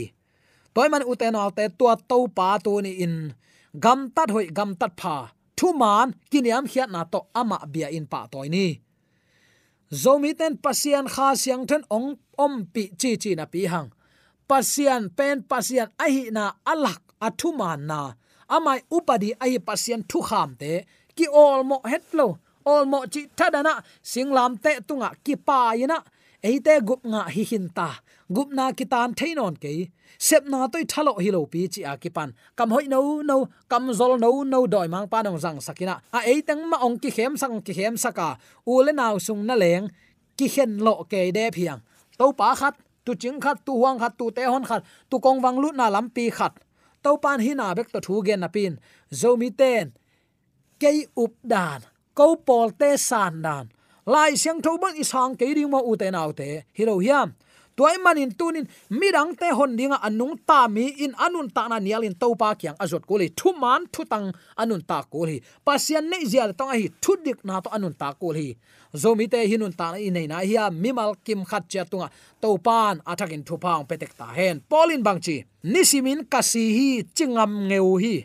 toy 0.74 0.88
man 0.92 1.04
uten 1.12 1.36
au 1.36 1.50
te 1.58 1.66
tua 1.80 1.94
to 2.10 2.18
pa 2.38 2.58
tu 2.64 2.82
ni 2.82 2.92
in. 3.06 3.16
Gam 3.84 4.10
tat 4.16 4.30
hoi 4.34 4.46
gam 4.58 4.74
tat 4.80 4.94
pha 5.02 5.16
thu 5.58 5.68
man 5.82 6.08
kiniam 6.32 6.66
khiat 6.72 6.90
na 6.90 7.04
to 7.04 7.20
ama 7.40 7.58
bia 7.74 7.88
in 7.98 8.06
pa 8.12 8.20
toy 8.32 8.48
ni 8.56 8.68
zomi 10.02 10.32
ten 10.40 10.54
pasian 10.64 11.06
kha 11.14 11.28
siang 11.42 11.64
then 11.70 11.84
ong 11.98 12.10
om 12.44 12.54
pi 12.74 12.84
chi 13.00 13.12
chi 13.22 13.32
na 13.36 13.46
pi 13.54 13.62
hang 13.72 13.90
pasian, 14.50 15.14
pen 15.18 15.46
pasian, 15.46 15.94
ahi 16.02 16.34
na 16.34 16.44
alak 16.66 17.02
athuman 17.22 17.86
na. 17.86 18.02
Amai 18.50 18.82
upadi 18.90 19.30
ahi 19.44 19.62
pasian 19.68 20.02
thu 20.10 20.20
kham 20.30 20.58
te. 20.62 20.72
Ki 21.16 21.26
all 21.42 21.62
mo 21.70 21.78
hetlo 21.92 22.28
all 22.66 22.86
mo 22.92 23.00
chi 23.14 23.22
thadana 23.38 23.74
singlam 24.12 24.52
te 24.64 24.72
tunga 24.88 25.10
ki 25.26 25.36
pa 25.48 25.60
ina 25.84 25.98
eite 26.48 26.74
gup 26.88 27.02
nga 27.12 27.22
hi 27.34 27.44
hin 27.52 27.70
ta. 27.78 27.90
Gup 28.36 28.50
na 28.58 28.66
ki 28.78 28.86
tan 28.94 29.14
thainon 29.20 29.56
ke. 29.64 29.74
Sep 30.18 30.44
na 30.52 30.68
toi 30.72 30.84
thalo 30.92 31.14
hi 31.24 31.30
lo 31.36 31.46
pi 31.54 31.62
chi 31.74 31.82
a 31.92 31.94
ki 32.02 32.10
pan. 32.16 32.30
Kam 32.58 32.70
hoi 32.76 32.86
no 32.94 33.00
no 33.30 33.38
kam 33.72 33.84
zol 34.00 34.14
no 34.24 34.30
no 34.54 34.60
doi 34.74 34.88
mang 34.94 35.08
pa 35.12 35.22
nong 35.22 35.40
jang 35.44 35.60
sakina 35.68 35.96
a 36.18 36.20
eitang 36.32 36.64
ma 36.72 36.78
ong 36.86 36.98
ki 37.04 37.10
khem 37.16 37.34
sang 37.42 37.62
ki 37.66 37.74
khem 37.78 37.96
saka. 38.04 38.30
U 38.72 38.82
le 38.86 38.92
naw 39.00 39.16
sung 39.26 39.46
na 39.46 39.56
leng. 39.64 39.86
Ki 40.38 40.48
hen 40.54 40.72
lo 40.86 40.94
ke 41.12 41.22
de 41.38 41.46
phiang. 41.56 41.82
To 42.18 42.34
pa 42.34 42.56
khat 42.60 42.76
tu 43.10 43.16
ching 43.18 43.40
khat, 43.42 43.66
tu 43.66 43.74
huang 43.74 43.98
khat, 44.00 44.14
tu 44.18 44.30
te 44.32 44.44
hon 44.46 44.64
khat, 44.70 44.84
tu 45.10 45.18
kong 45.20 45.42
wang 45.42 45.58
lut 45.58 45.76
na 45.76 45.90
lam 45.90 46.10
pi 46.10 46.30
khat. 46.30 46.54
To 47.04 47.18
pan 47.18 47.40
hi 47.40 47.54
na 47.58 47.74
bek 47.74 47.90
to 47.94 48.00
thu 48.06 48.22
gen 48.26 48.40
na 48.40 48.48
pin. 48.48 48.78
Zomi 49.20 49.50
ten, 49.58 49.94
kei 50.82 51.08
up 51.18 51.34
dan 51.44 51.82
ko 52.14 52.36
pol 52.36 52.70
te 52.80 52.98
san 52.98 53.42
dan. 53.42 53.66
Lai 54.06 54.36
siang 54.42 54.62
tho 54.62 54.78
bang 54.78 54.98
isang 55.04 55.34
ke 55.40 55.46
ding 55.58 55.72
ma 55.74 55.80
u 55.90 55.96
te 56.02 56.12
nau 56.12 56.32
te. 56.40 56.50
Hi 56.78 56.84
lo 56.86 57.00
hiam 57.00 57.34
toy 57.80 57.96
manin 58.04 58.32
tunin, 58.40 58.68
midang 59.00 59.32
te 59.40 59.48
hon 59.58 59.72
dinga 59.80 59.98
anung 60.08 60.36
ta 60.50 60.60
mi 60.76 60.86
in 61.06 61.14
anun 61.26 61.48
ta 61.56 61.64
na 61.72 61.78
nialin 61.86 62.16
to 62.22 62.28
pa 62.42 62.50
kyang 62.60 62.76
azot 62.84 63.04
ko 63.10 63.16
le 63.22 63.28
thu 63.40 63.50
man 63.62 63.88
thu 63.94 64.02
tang 64.12 64.28
anun 64.62 64.84
ta 64.90 64.98
ko 65.12 65.24
hi 65.30 65.38
pasian 65.66 66.06
nei 66.12 66.24
zial 66.32 66.52
tong 66.60 66.72
hi 66.76 66.92
thu 67.04 67.12
dik 67.26 67.40
na 67.48 67.64
to 67.64 67.70
anun 67.78 67.96
ta 68.02 68.12
ko 68.22 68.36
hi 68.38 68.48
zomi 68.94 69.30
te 69.30 69.40
hinun 69.48 69.74
ta 69.80 69.92
na 69.94 69.98
nei 70.16 70.28
na 70.28 70.38
hiya 70.42 70.70
mimal 70.84 71.16
kim 71.26 71.46
khat 71.46 71.64
cha 71.72 71.84
tunga. 71.86 72.10
Topan 72.42 73.02
athakin 73.06 73.44
thu 73.48 73.56
paung 73.64 73.86
petek 73.90 74.14
ta 74.20 74.28
hen. 74.38 74.62
Polin 74.70 75.04
bangchi, 75.04 75.46
nisimin 75.64 76.26
kasi 76.26 76.64
hi, 76.78 76.90
chingam 77.16 77.52
ngeu 77.70 78.00
hi. 78.04 78.16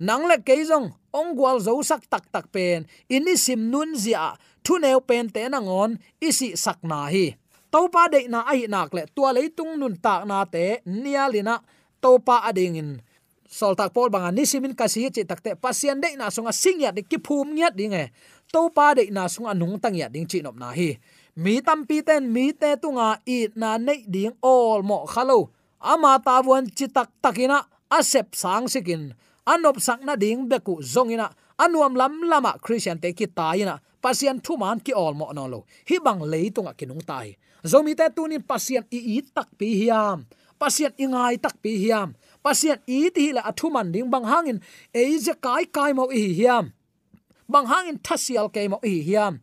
Nang 0.00 0.26
le 0.28 0.36
keizong 0.46 0.92
ong 1.14 1.30
gwal 1.38 1.58
zo 1.66 1.82
sak 1.82 2.02
tak 2.10 2.24
tak 2.32 2.46
pen. 2.52 2.86
Ini 3.08 3.34
sim 3.38 3.70
nun 3.70 3.94
zia, 3.94 4.34
thu 4.64 4.78
neu 4.78 5.00
pen 5.00 5.30
te 5.30 5.48
na 5.48 5.58
ngon, 5.60 5.98
isi 6.20 6.56
sak 6.56 6.78
na 6.82 7.06
hi 7.06 7.26
topa 7.74 8.06
de 8.06 8.30
na 8.30 8.46
ai 8.46 8.70
nak 8.70 8.94
le 8.94 9.02
tua 9.10 9.34
le 9.34 9.50
tung 9.50 9.74
nun 9.74 9.98
tak 9.98 10.22
na 10.30 10.46
te, 10.46 10.78
nia 10.86 11.26
lina 11.26 11.58
topa 11.98 12.46
ading 12.46 12.78
in. 12.78 12.90
Sol 13.50 13.74
tak 13.74 13.90
pol 13.90 14.14
banga 14.14 14.30
nisimin 14.30 14.78
kasi 14.78 15.10
chi 15.10 15.26
takte 15.26 15.58
pasien 15.58 15.98
de 15.98 16.14
na 16.14 16.30
sunga 16.30 16.54
singya 16.54 16.94
de 16.94 17.02
ki 17.02 17.18
phum 17.18 17.50
nya 17.50 17.74
dinge 17.74 18.14
topa 18.54 18.94
de 18.94 19.10
na 19.10 19.26
sunga 19.26 19.58
nung 19.58 19.74
tang 19.82 19.98
ya 19.98 20.06
ding 20.06 20.26
chi 20.30 20.38
nop 20.38 20.54
na 20.54 20.70
hi. 20.70 20.94
Mi 21.34 21.58
tam 21.66 21.82
pi 21.82 21.98
ten, 22.06 22.22
mi 22.30 22.54
te 22.54 22.78
tunga 22.78 23.18
i 23.26 23.50
na 23.58 23.74
nei 23.74 24.06
ding 24.06 24.38
all 24.38 24.86
mo 24.86 25.02
khalo 25.10 25.50
ama 25.82 26.22
ta 26.22 26.46
won 26.46 26.70
chi 26.70 26.86
tak 26.86 27.10
takina 27.18 27.58
asep 27.90 28.38
sang 28.38 28.70
sikin 28.70 29.18
anop 29.50 29.82
sak 29.82 29.98
na 30.06 30.14
ding 30.14 30.46
beku 30.46 30.78
zongina 30.78 31.26
anuam 31.58 31.98
lam 31.98 32.22
lama 32.30 32.54
christian 32.62 33.02
te 33.02 33.10
ki 33.18 33.26
taina 33.34 33.82
pasien 33.98 34.38
thuman 34.38 34.78
ki 34.78 34.94
all 34.94 35.14
mo 35.18 35.26
no 35.34 35.50
lo. 35.50 35.60
Hi 35.90 35.98
bang 35.98 36.22
leitunga 36.22 36.78
kinung 36.78 37.02
tai 37.02 37.34
zomi 37.66 37.94
te 37.98 38.06
tunin 38.16 38.42
pasien 38.42 38.84
i 38.90 38.98
i 39.16 39.22
tak 39.34 39.48
pi 39.58 39.68
hiam. 39.80 40.24
Pasian 40.58 40.92
ingai 40.96 41.36
tak 41.42 41.58
pi 41.62 41.76
hiam. 41.82 42.14
Pasien 42.44 42.78
i 42.86 43.10
ti 43.10 43.32
la 43.32 43.42
athu 43.50 43.70
man 43.74 43.92
ding 43.92 44.10
bang 44.12 44.24
hangin. 44.24 44.58
E 44.94 45.18
je 45.18 45.34
kai 45.44 45.64
kai 45.66 45.92
mo 45.92 46.08
i 46.12 46.22
hiam. 46.38 46.70
Bang 47.48 47.66
hangin 47.66 47.98
thasial 48.06 48.48
ke 48.54 48.68
mo 48.68 48.78
i 48.84 49.02
hiam. 49.02 49.40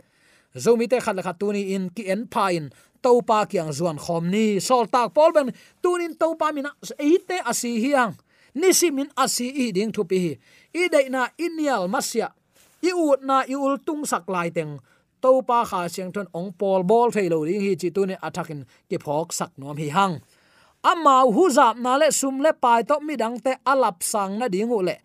Zomi 0.56 0.88
te 0.90 0.98
khat 1.00 1.18
khat 1.26 1.38
tuni 1.40 1.76
in 1.76 1.90
ki 1.96 2.04
en 2.14 2.28
pain 2.28 2.72
to 3.04 3.22
pa 3.22 3.46
kyang 3.46 3.72
zuan 3.78 3.98
khom 3.98 4.30
ni. 4.34 4.60
Sol 4.60 4.86
tak 4.88 5.14
pol 5.16 5.32
ben 5.36 5.54
tunin 5.84 6.14
to 6.22 6.36
pa 6.40 6.52
mina 6.56 6.72
e 7.00 7.18
te 7.28 7.38
asi 7.52 7.72
hiang. 7.84 8.14
Nisimin 8.54 9.10
asi 9.16 9.48
i 9.64 9.72
ding 9.72 9.92
thu 9.96 10.04
pi 10.04 10.38
i 10.74 10.84
dei 10.94 11.08
na 11.10 11.28
inial 11.38 11.88
masya 11.88 12.28
i 12.82 12.92
ut 12.92 13.22
na 13.24 13.44
i 13.48 13.56
ul 13.56 13.78
tung 13.86 14.04
sak 14.06 14.28
lai 14.28 14.50
teng 14.52 14.80
to 15.24 15.42
pa 15.50 15.60
kha 15.70 15.80
siang 15.94 16.12
thon 16.16 16.28
ong 16.40 16.52
pol 16.60 16.82
bol 16.90 17.10
thailo 17.16 17.38
ring 17.48 17.62
hi 17.66 17.74
chi 17.82 17.90
tu 17.96 18.02
ne 18.10 18.16
athakin 18.28 18.62
ke 18.90 18.98
phok 19.06 19.28
sak 19.40 19.52
nom 19.60 19.78
hi 19.82 19.90
hang. 19.98 20.16
Amau 20.92 21.30
hu 21.36 21.44
zap 21.58 21.76
na 21.78 21.94
le 22.02 22.08
sum 22.20 22.36
le 22.46 22.52
pai 22.64 22.82
to 22.90 22.96
mi 23.08 23.16
dang 23.22 23.38
te 23.46 23.54
alap 23.72 23.98
sang 24.12 24.34
na 24.40 24.46
dingu 24.54 24.80
le. 24.88 24.96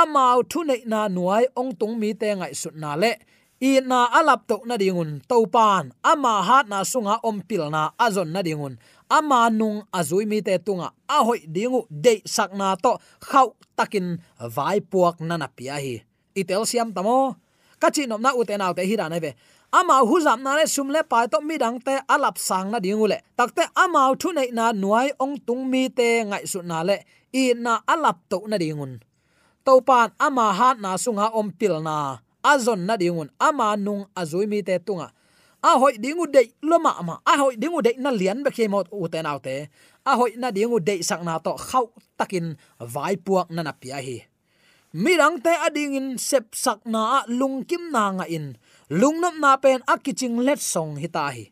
Amau 0.00 0.38
thu 0.50 0.60
nei 0.68 0.82
na 0.92 1.00
nuai 1.16 1.44
ong 1.60 1.72
tung 1.78 1.94
mi 2.00 2.10
te 2.20 2.28
ngai 2.38 2.54
sut 2.60 2.74
na 2.82 2.94
le. 3.02 3.12
I 3.60 3.80
na 3.90 4.10
alap 4.18 4.40
to 4.50 4.56
na 4.68 4.76
dingun 4.76 5.10
to 5.30 5.46
pan 5.54 5.84
ama 6.02 6.42
hat 6.48 6.66
na 6.72 6.78
sunga 6.82 7.14
om 7.28 7.38
pil 7.48 7.70
na 7.70 7.82
azon 7.98 8.30
na 8.34 8.40
dingun. 8.46 8.74
Ama 9.10 9.50
nung 9.50 9.78
azui 9.98 10.24
mi 10.26 10.38
te 10.46 10.58
tunga 10.66 10.88
a 11.08 11.18
hoi 11.26 11.40
dingu 11.56 11.80
de 12.04 12.14
sak 12.34 12.50
na 12.60 12.74
to 12.84 12.92
khau 13.30 13.48
takin 13.76 14.18
vai 14.56 14.78
puak 14.90 15.16
na 15.28 15.34
na 15.36 15.48
pia 15.56 15.76
hi. 15.84 16.02
Itel 16.40 16.62
siam 16.70 16.90
tamo 16.94 17.36
kachi 17.82 18.06
nom 18.06 18.22
na 18.22 18.30
uten 18.38 18.62
autte 18.66 18.82
hi 18.88 18.94
ra 19.00 19.06
ve 19.24 19.30
ama 19.78 19.96
hu 20.08 20.16
zam 20.26 20.40
na 20.46 20.52
le 20.58 20.64
sum 20.74 20.88
le 20.94 21.00
pai 21.10 21.26
to 21.32 21.38
mi 21.48 21.54
dang 21.62 21.78
te 21.86 21.94
alap 22.14 22.36
sang 22.48 22.68
na 22.72 22.78
dingule 22.84 23.18
takte 23.38 23.64
ama 23.82 24.00
thu 24.20 24.28
nei 24.36 24.48
na 24.58 24.64
nuai 24.82 25.08
ong 25.24 25.36
tung 25.46 25.62
mi 25.72 25.82
te 25.98 26.08
ngai 26.30 26.44
su 26.52 26.60
na 26.70 26.78
le. 26.88 26.96
I 27.34 27.50
na 27.64 27.82
alap 27.92 28.18
to 28.30 28.38
na 28.50 28.56
dingun 28.62 28.92
to 29.66 29.72
pan 29.88 30.08
ama 30.26 30.46
ha 30.58 30.68
na 30.78 30.90
sunga 31.04 31.26
om 31.34 31.48
pil 31.58 31.82
na. 31.82 32.22
Azon 32.44 32.80
na 32.86 32.94
dingun 33.02 33.28
ama 33.40 33.74
nung 33.84 34.06
azui 34.20 34.46
mi 34.46 34.62
te 34.68 34.78
tunga. 34.86 35.08
A 35.64 35.70
hoi 35.80 35.96
dingu 35.96 36.24
dei 36.34 36.52
loma 36.62 36.92
ama. 37.00 37.14
A 37.24 37.32
hoi 37.40 37.56
dingu 37.56 37.80
dei 37.86 37.96
na 37.98 38.10
lian 38.12 38.44
be 38.44 38.50
ke 38.56 38.68
mot 38.68 38.86
u 38.92 39.08
te 39.12 39.18
nau 39.26 39.38
te. 39.46 39.56
A 40.06 40.12
hoi 40.18 40.36
na 40.36 40.48
dingu 40.56 40.78
dei 40.88 41.00
sak 41.08 41.20
na 41.26 41.34
to 41.44 41.52
khau 41.68 41.86
takin 42.18 42.46
vai 42.78 43.16
puak 43.16 43.48
na 43.54 43.66
na 43.66 43.72
pia 43.72 43.98
hi. 44.06 44.18
Mirang 44.94 45.42
te 45.42 45.50
ading 45.66 45.94
in 45.98 46.08
sep 46.28 46.54
sak 46.54 46.86
na 46.86 47.26
lung 47.26 47.64
kim 47.64 47.90
na 47.90 48.02
nga 48.16 48.26
in 48.36 48.46
lungnam 48.90 49.40
na 49.40 49.56
pen 49.56 49.80
akiching 49.88 50.44
let 50.44 50.60
song 50.60 50.96
hita 50.96 51.32
hi. 51.32 51.48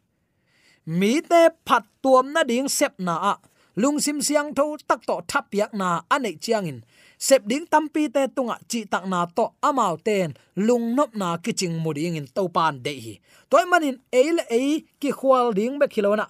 Mi 0.87 1.21
te 1.21 1.49
phat 1.64 1.85
tuam 2.03 2.33
na 2.33 2.42
ding 2.45 2.68
sep 2.68 2.99
na 2.99 3.16
a. 3.33 3.35
Lung 3.77 4.01
sim 4.01 4.21
siang 4.21 4.53
tho 4.55 4.77
tak 4.88 5.07
to 5.07 5.21
thap 5.29 5.49
yak 5.55 5.73
na 5.73 6.03
ane 6.11 6.37
chiang 6.37 6.66
in. 6.66 6.79
Sep 7.18 7.47
ding 7.47 7.64
tampi 7.66 8.12
te 8.12 8.27
tunga 8.37 8.59
chi 8.68 8.85
tak 8.85 9.09
na 9.09 9.27
to 9.27 9.49
amau 9.62 9.97
ten 9.97 10.35
lung 10.57 10.97
nop 10.97 11.14
na 11.14 11.37
kiching 11.37 11.81
muding 11.81 12.16
in 12.16 12.27
to 12.27 12.49
pan 12.49 12.83
de 12.83 12.95
hi. 13.01 13.14
Toy 13.51 13.64
manin 13.64 13.97
eil 14.12 14.38
e 14.51 14.85
ki 15.01 15.11
khwal 15.12 15.55
ding 15.55 15.79
be 15.81 15.87
khilona 15.87 16.27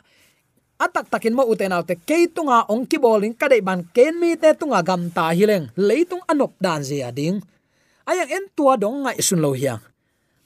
atak 0.79 1.11
takin 1.11 1.35
mo 1.35 1.43
uten 1.47 1.73
autte 1.75 1.95
ke 1.95 2.27
tunga 2.35 2.67
ong 2.71 2.87
ki 2.87 2.99
bowling 2.99 3.35
ka 3.35 3.47
dei 3.49 3.63
ban 3.63 3.83
ken 3.95 4.15
mi 4.21 4.37
te 4.37 4.55
tunga 4.55 4.83
gam 4.83 5.11
ta 5.11 5.31
hileng 5.31 5.67
leitung 5.75 6.23
anop 6.31 6.53
dan 6.61 6.83
zia 6.83 7.11
ding. 7.11 7.43
Ayang 8.07 8.31
en 8.31 8.45
tua 8.57 8.77
dong 8.77 9.03
ngai 9.03 9.19
sun 9.23 9.43
lo 9.43 9.55
hiang 9.55 9.92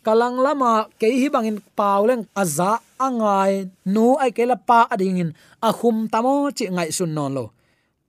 kalang 0.06 0.38
lama 0.38 0.86
ke 1.00 1.10
hi 1.10 1.26
bangin 1.34 1.58
pauleng, 1.78 2.22
aza 2.42 2.78
angai 3.06 3.66
nu 3.90 4.14
ai 4.22 4.30
ke 4.36 4.46
la 4.46 4.54
pa 4.68 4.86
ading 4.94 5.18
in 5.22 5.30
a 5.68 5.70
tamo, 6.12 6.34
chi 6.56 6.64
ngai 6.70 6.90
sun 6.96 7.10
non 7.16 7.34
lo. 7.36 7.44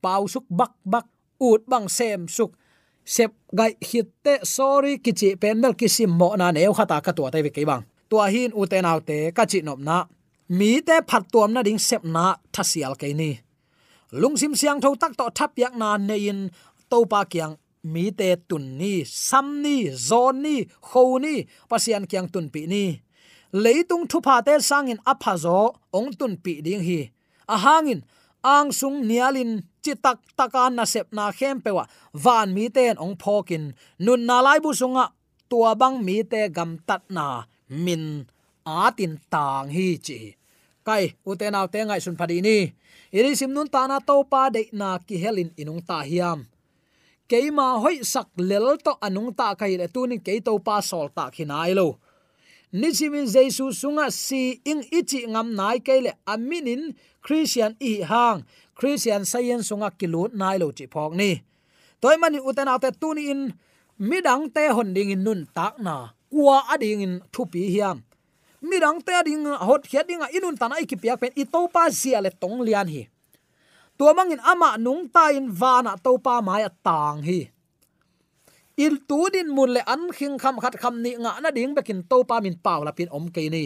Pau 0.04 0.24
suk 0.34 0.46
bak 0.60 0.74
bak, 0.86 1.06
ut 1.42 1.62
bang 1.72 1.88
sem 1.98 2.22
suk. 2.30 2.52
Sep 3.14 3.32
gai 3.58 3.74
hit 3.90 4.08
te, 4.24 4.34
sorry, 4.44 4.94
kichi 5.04 5.30
penal 5.42 5.74
kisim 5.80 6.12
mo 6.20 6.30
na 6.40 6.52
ne 6.52 6.62
khata 6.78 6.98
ka 7.06 7.12
tua 7.18 7.30
te 7.34 7.42
ve 7.46 7.50
ke 7.56 7.66
bang. 7.66 7.84
Tua 8.10 8.26
hin 8.34 8.52
uten 8.62 8.86
te 9.10 9.18
ka 9.38 9.44
chi 9.52 9.60
nop 9.68 9.80
na. 9.88 9.98
Mi 10.58 10.72
te 10.88 10.96
phat 11.10 11.24
tuam 11.32 11.50
na 11.54 11.62
ding 11.68 11.80
sep 11.88 12.04
na, 12.16 12.26
thasial 12.54 12.94
ke 13.02 13.08
ni. 13.20 13.32
Lungsim 14.22 14.54
siang 14.60 14.80
tho 14.84 14.90
tak 15.02 15.14
to 15.20 15.26
thap 15.38 15.52
yak 15.62 15.74
na 15.82 15.98
nein 15.98 16.40
to 16.92 17.00
pa 17.12 17.20
kyang 17.32 17.54
mi 17.94 18.06
te 18.20 18.30
tun 18.50 18.66
ni, 18.80 18.94
sam 19.28 19.48
ni 19.64 19.76
zon 20.08 20.36
ni 20.46 20.56
kho 20.88 21.04
ni, 21.24 21.36
pasian 21.70 22.04
kyang 22.12 22.30
tun 22.34 22.48
pi 22.54 22.62
ni. 22.74 22.86
Leitung 23.64 24.06
thu 24.10 24.18
pha 24.26 24.36
te 24.48 24.54
sangin 24.70 25.00
apha 25.12 25.34
zo, 25.44 25.60
ong 25.98 26.10
tun 26.20 26.34
pi 26.44 26.54
ding 26.66 26.84
hi. 26.88 27.00
A 27.54 27.56
hangin 27.66 28.02
ang 28.44 28.70
sung 28.80 28.98
nialin, 29.10 29.52
chitak 29.84 30.20
takan 30.38 30.76
na 30.78 30.86
sep 30.94 31.08
na 31.16 31.32
khem 31.38 31.58
pewa 31.64 31.84
van 32.24 32.52
mi 32.56 32.66
ten 32.76 32.96
ong 33.04 33.16
phokin 33.22 33.64
nun 34.04 34.22
na 34.28 34.38
lai 34.46 34.60
bu 34.64 34.72
sunga, 34.80 35.06
tua 35.50 35.72
bang 35.80 35.98
mi 36.04 36.18
te 36.32 36.42
gam 36.56 36.72
tat 36.88 37.04
na 37.16 37.26
min 37.86 38.28
atin 38.68 39.14
tang 39.32 39.68
hi 39.76 39.88
chi. 40.06 40.20
Kai 40.88 41.16
uten 41.30 41.56
aw 41.60 41.68
te 41.74 41.80
ngai 41.84 42.02
sun 42.04 42.20
phadi 42.20 42.38
ni. 42.48 42.58
Iri 43.18 43.32
sim 43.40 43.52
nun 43.56 43.68
ta 43.74 43.88
na 43.88 43.98
to 44.08 44.16
pa 44.32 44.42
de 44.56 44.62
na 44.80 45.00
ki 45.08 45.16
helin 45.24 45.52
inung 45.62 45.84
ta 45.90 45.98
hiam 46.10 46.40
keima 47.28 47.80
hoi 47.84 48.04
sak 48.04 48.28
lel 48.40 48.78
to 48.80 48.96
anung 49.04 49.36
ta 49.36 49.56
kai 49.60 49.76
le 49.78 49.88
tu 49.88 50.08
ni 50.08 50.18
ke 50.18 50.40
to 50.40 50.54
pa 50.60 50.80
sol 50.80 51.08
ta 51.16 51.30
khinai 51.36 51.76
lo. 51.76 52.00
Ni 52.72 52.92
chimin 52.92 53.28
jesu 53.28 53.72
sunga 53.72 54.12
si 54.12 54.60
ing 54.72 54.84
ichi 54.92 55.20
ngam 55.28 55.56
nai 55.60 55.80
ke 55.80 55.96
le 56.06 56.12
aminin 56.34 56.96
christian 57.22 57.76
i 57.80 58.04
hang, 58.04 58.44
christian 58.76 59.24
sayen 59.32 59.62
sunga 59.64 59.90
kilu 60.00 60.32
nai 60.34 60.58
lo 60.58 60.72
chi 60.72 60.86
phok 60.94 61.12
ni. 61.20 61.32
Toy 62.02 62.16
mani 62.22 62.40
uten 62.40 62.68
ate 62.68 62.92
te 62.92 63.00
tu 63.00 63.14
ni 63.14 63.32
in, 63.34 63.42
midang 64.00 64.54
te 64.56 64.64
hon 64.76 64.94
ding 64.94 65.12
in 65.16 65.24
nun 65.24 65.48
tak 65.56 65.80
na, 65.80 65.96
kwa 66.32 66.64
ading 66.74 67.02
in 67.02 67.14
thupi 67.34 67.64
hiam. 67.74 68.04
Midang 68.62 69.00
te 69.06 69.16
ding 69.26 69.46
hot 69.46 69.84
khia 69.90 70.04
ding 70.08 70.22
inun 70.38 70.56
tanai 70.62 70.86
ki 70.86 70.96
piak 70.96 71.20
pen, 71.20 71.32
i 71.36 71.44
to 71.44 71.68
pa 71.74 71.90
zia 71.90 72.22
le 72.22 72.30
tong 72.30 72.62
lian 72.68 72.88
hi 72.88 73.08
tua 73.98 74.14
mangin 74.14 74.42
ama 74.46 74.78
nung 74.78 75.10
ta 75.10 75.34
in 75.34 75.50
vana 75.50 75.98
to 76.06 76.12
pa 76.26 76.42
mai 76.48 76.64
tang 76.86 77.20
hi. 77.28 77.50
Il 78.78 79.02
tu 79.10 79.26
din 79.34 79.50
mun 79.50 79.74
le 79.76 79.82
an 79.94 80.14
khing 80.18 80.38
kham 80.38 80.56
khat 80.62 80.76
kham 80.82 81.02
ni 81.02 81.12
nga 81.18 81.42
na 81.42 81.50
ding 81.50 81.74
bekin 81.78 82.06
to 82.10 82.18
pa 82.30 82.38
min 82.46 82.56
paw 82.66 82.80
la 82.86 82.92
pin 82.98 83.10
om 83.18 83.26
ke 83.36 83.50
ni. 83.50 83.66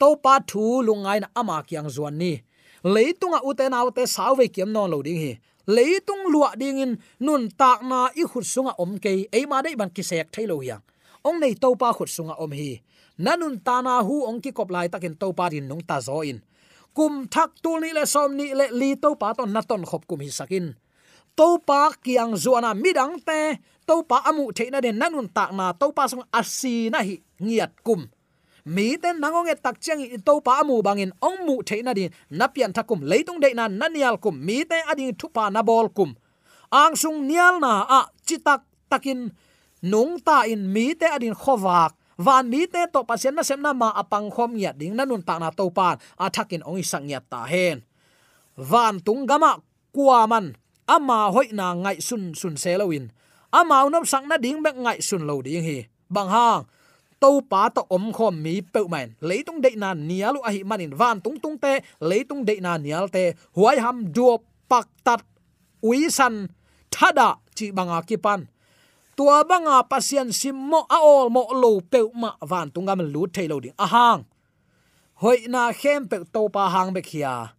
To 0.00 0.14
pa 0.24 0.38
thu 0.50 0.78
lungai 0.86 1.18
na 1.20 1.28
ama 1.34 1.56
kyang 1.68 1.90
zuan 1.90 2.14
ni. 2.22 2.32
Leitunga 2.94 3.42
uten 3.42 3.74
autte 3.74 4.06
sawe 4.06 4.44
kiam 4.54 4.70
non 4.70 4.90
lo 4.92 5.02
ding 5.02 5.18
hi. 5.24 5.32
Leitung 5.66 6.30
lua 6.32 6.54
ding 6.60 6.78
in 6.84 6.92
nun 7.26 7.50
tak 7.60 7.82
na 7.82 7.98
i 8.14 8.22
khut 8.30 8.46
sunga 8.46 8.72
om 8.78 8.94
ke 9.02 9.26
ei 9.36 9.44
ma 9.50 9.58
dei 9.64 9.74
ban 9.74 9.90
kisek 9.90 10.30
thailo 10.30 10.62
yang 10.62 10.82
ong 11.26 11.38
nei 11.42 11.54
to 11.62 11.74
pa 11.74 11.90
khut 11.96 12.10
sunga 12.16 12.34
om 12.38 12.52
hi. 12.54 12.78
Nanun 13.18 13.58
ta 13.66 13.82
na 13.82 13.98
hu 14.06 14.22
ong 14.30 14.38
ki 14.38 14.50
kop 14.54 14.70
lai 14.70 14.86
takin 14.86 15.18
to 15.20 15.28
pa 15.38 15.50
din 15.50 15.66
nong 15.66 15.82
ta 15.82 15.98
zo 15.98 16.22
in 16.22 16.38
kum 16.98 17.30
thak 17.30 17.50
tu 17.62 17.78
ni 17.78 17.94
le 17.94 18.02
som 18.14 18.34
ni 18.38 18.46
le 18.58 18.66
li 18.80 18.90
to 19.02 19.14
pa 19.20 19.28
ton 19.38 19.50
na 19.54 19.62
ton 19.62 19.82
khop 19.90 20.02
kum 20.10 20.20
hi 20.26 20.30
sakin. 20.38 20.66
To 21.38 21.48
pa 21.68 21.80
kiang 22.04 22.34
zuana 22.42 22.70
midang 22.82 23.14
te, 23.28 23.40
to 23.86 23.94
pa 24.10 24.16
amu 24.28 24.44
theina 24.56 24.78
den 24.84 24.98
nanun 25.00 25.28
tak 25.36 25.50
na 25.58 25.66
to 25.80 25.86
pa 25.96 26.10
song 26.10 26.26
asi 26.40 26.74
na 26.90 26.98
hi 27.06 27.14
ngiat 27.44 27.72
kum. 27.86 28.00
Mi 28.74 28.98
ten 29.02 29.16
nangong 29.22 29.46
e 29.52 29.54
tak 29.64 29.76
chang 29.84 30.02
i 30.02 30.18
to 30.26 30.34
pa 30.46 30.52
amu 30.60 30.82
bangin 30.86 31.14
ong 31.28 31.38
mu 31.46 31.56
theina 31.68 31.94
din, 31.98 32.10
na 32.38 32.46
pian 32.54 32.74
thakum 32.76 33.00
leitung 33.10 33.38
de 33.42 33.48
na 33.54 33.64
nanial 33.80 34.16
kum, 34.24 34.34
mi 34.46 34.58
te 34.70 34.78
ading 34.90 35.14
thupa 35.20 35.44
na 35.54 35.62
bol 35.68 35.86
kum. 35.96 36.10
Ang 36.82 36.94
sung 36.98 37.18
nial 37.30 37.54
na 37.64 37.72
a 37.98 38.00
chitak 38.26 38.66
takin, 38.90 39.30
nung 39.90 40.18
ta 40.26 40.42
in 40.52 40.62
mi 40.74 40.86
te 40.98 41.06
adin 41.06 41.38
khowak 41.42 41.97
van 42.18 42.50
ni 42.50 42.66
te 42.66 42.82
to 42.90 43.06
pasien 43.06 43.34
na 43.34 43.46
sem 43.46 43.62
na 43.62 43.70
ma 43.70 43.94
apang 43.94 44.26
khom 44.34 44.58
ya 44.58 44.74
ding 44.74 44.98
na 44.98 45.06
nun 45.06 45.22
ta 45.22 45.38
na 45.38 45.54
to 45.54 45.70
pan. 45.70 45.96
A 46.18 46.26
thakin 46.26 46.66
ong 46.66 46.82
isang 46.82 47.06
ya 47.06 47.22
ta 47.22 47.46
hen. 47.46 47.86
Van 48.58 48.98
tung 48.98 49.22
gama 49.22 49.62
kuaman 49.94 50.58
ama 50.90 51.30
hoi 51.30 51.54
na 51.54 51.78
ngai 51.78 52.02
sun 52.02 52.34
sun 52.34 52.58
selawin 52.58 53.14
ama 53.54 53.86
unom 53.86 54.02
sang 54.02 54.26
na 54.26 54.36
ding 54.36 54.58
bek 54.58 54.74
ngai 54.74 54.98
sun 54.98 55.22
lo 55.30 55.38
ding 55.46 55.62
hi. 55.62 55.86
Bang 56.10 56.28
hang. 56.28 56.66
To 57.22 57.42
pa 57.42 57.70
to 57.70 57.82
om 57.90 58.10
khom 58.14 58.34
mi 58.42 58.62
pe 58.62 58.82
man 58.90 59.14
leitung 59.22 59.62
de 59.62 59.70
na 59.78 59.94
nialu 59.94 60.42
a 60.42 60.50
hi 60.50 60.62
manin. 60.66 60.94
Van 60.94 61.22
tung 61.22 61.38
tung 61.38 61.58
te, 61.58 61.82
leitung 62.02 62.42
de 62.42 62.58
na 62.58 62.78
nial 62.78 63.06
te. 63.14 63.34
Huai 63.54 63.78
ham 63.78 64.10
duop 64.10 64.42
pak 64.66 64.86
tat. 65.06 65.22
Uisan 65.82 66.50
thada 66.90 67.38
chi 67.54 67.70
banga 67.70 68.02
kipan 68.02 68.22
pan 68.22 68.57
tua 69.18 69.42
banga 69.42 69.82
pasian 69.82 70.30
simmo 70.30 70.86
a 70.86 71.02
ol 71.02 71.26
mo 71.26 71.50
lo 71.50 71.82
pe 71.82 72.06
ma 72.14 72.38
van 72.38 72.70
tunga 72.70 72.94
man 72.94 73.10
lu 73.10 73.26
thailo 73.26 73.58
ding. 73.58 73.74
A 73.74 73.86
hang. 73.90 74.22
Hoi 75.18 75.50
na 75.50 75.74
khem 75.74 76.06
pe 76.06 76.22
to 76.30 76.46
pa 76.54 76.70
hang 76.70 76.94
be 76.94 77.02
khia 77.02 77.50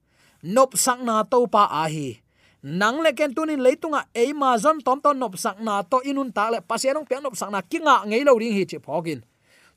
nop 0.55 0.79
sang 0.79 1.03
na 1.03 1.27
to 1.27 1.43
pa 1.51 1.67
a 1.67 1.83
hi. 1.91 2.23
Nang 2.63 3.03
le 3.03 3.11
ken 3.11 3.35
tunin 3.35 3.59
leitunga 3.59 4.07
eima 4.15 4.55
zon 4.63 4.79
tom 4.79 5.03
ton 5.03 5.19
nop 5.19 5.35
sang 5.35 5.59
na 5.59 5.83
to 5.83 5.99
inun 6.07 6.31
ta 6.31 6.47
le 6.47 6.63
pasianong 6.63 7.03
pe 7.03 7.19
nop 7.19 7.35
sang 7.35 7.51
na 7.51 7.59
kinga 7.59 8.07
ngei 8.07 8.23
lo 8.23 8.39
ding 8.39 8.55
hi 8.55 8.63
chi 8.63 8.79
phogin 8.79 9.19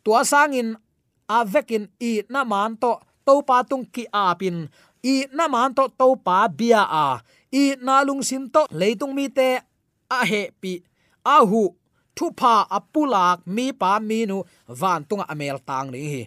tua 0.06 0.22
sangin 0.22 0.78
avekin 1.26 1.90
i 1.98 2.22
na 2.30 2.46
man 2.46 2.78
to 2.78 2.92
to 3.26 3.34
pa 3.42 3.66
tung 3.66 3.86
ki 3.94 4.06
apin 4.10 4.70
i 5.02 5.26
na 5.34 5.50
man 5.50 5.74
to 5.74 5.90
to 5.98 6.14
pa 6.14 6.46
bia 6.46 6.86
a. 6.86 7.06
I 7.50 7.74
na 7.82 8.06
lung 8.06 8.22
sin 8.22 8.46
to 8.54 8.70
leitung 8.70 9.14
mi 9.18 9.26
te 9.26 9.58
a 10.06 10.20
he 10.30 10.42
pi 10.62 10.78
ahu, 11.24 11.74
thupa, 12.16 12.66
apulak, 12.70 13.46
mi, 13.46 13.72
pa, 13.72 13.98
mi, 14.00 14.26
nu, 14.26 14.44
van 14.68 15.04
tunga, 15.04 15.24
amel, 15.28 15.58
tang, 15.66 15.90
ni, 15.90 16.00
hi. 16.12 16.22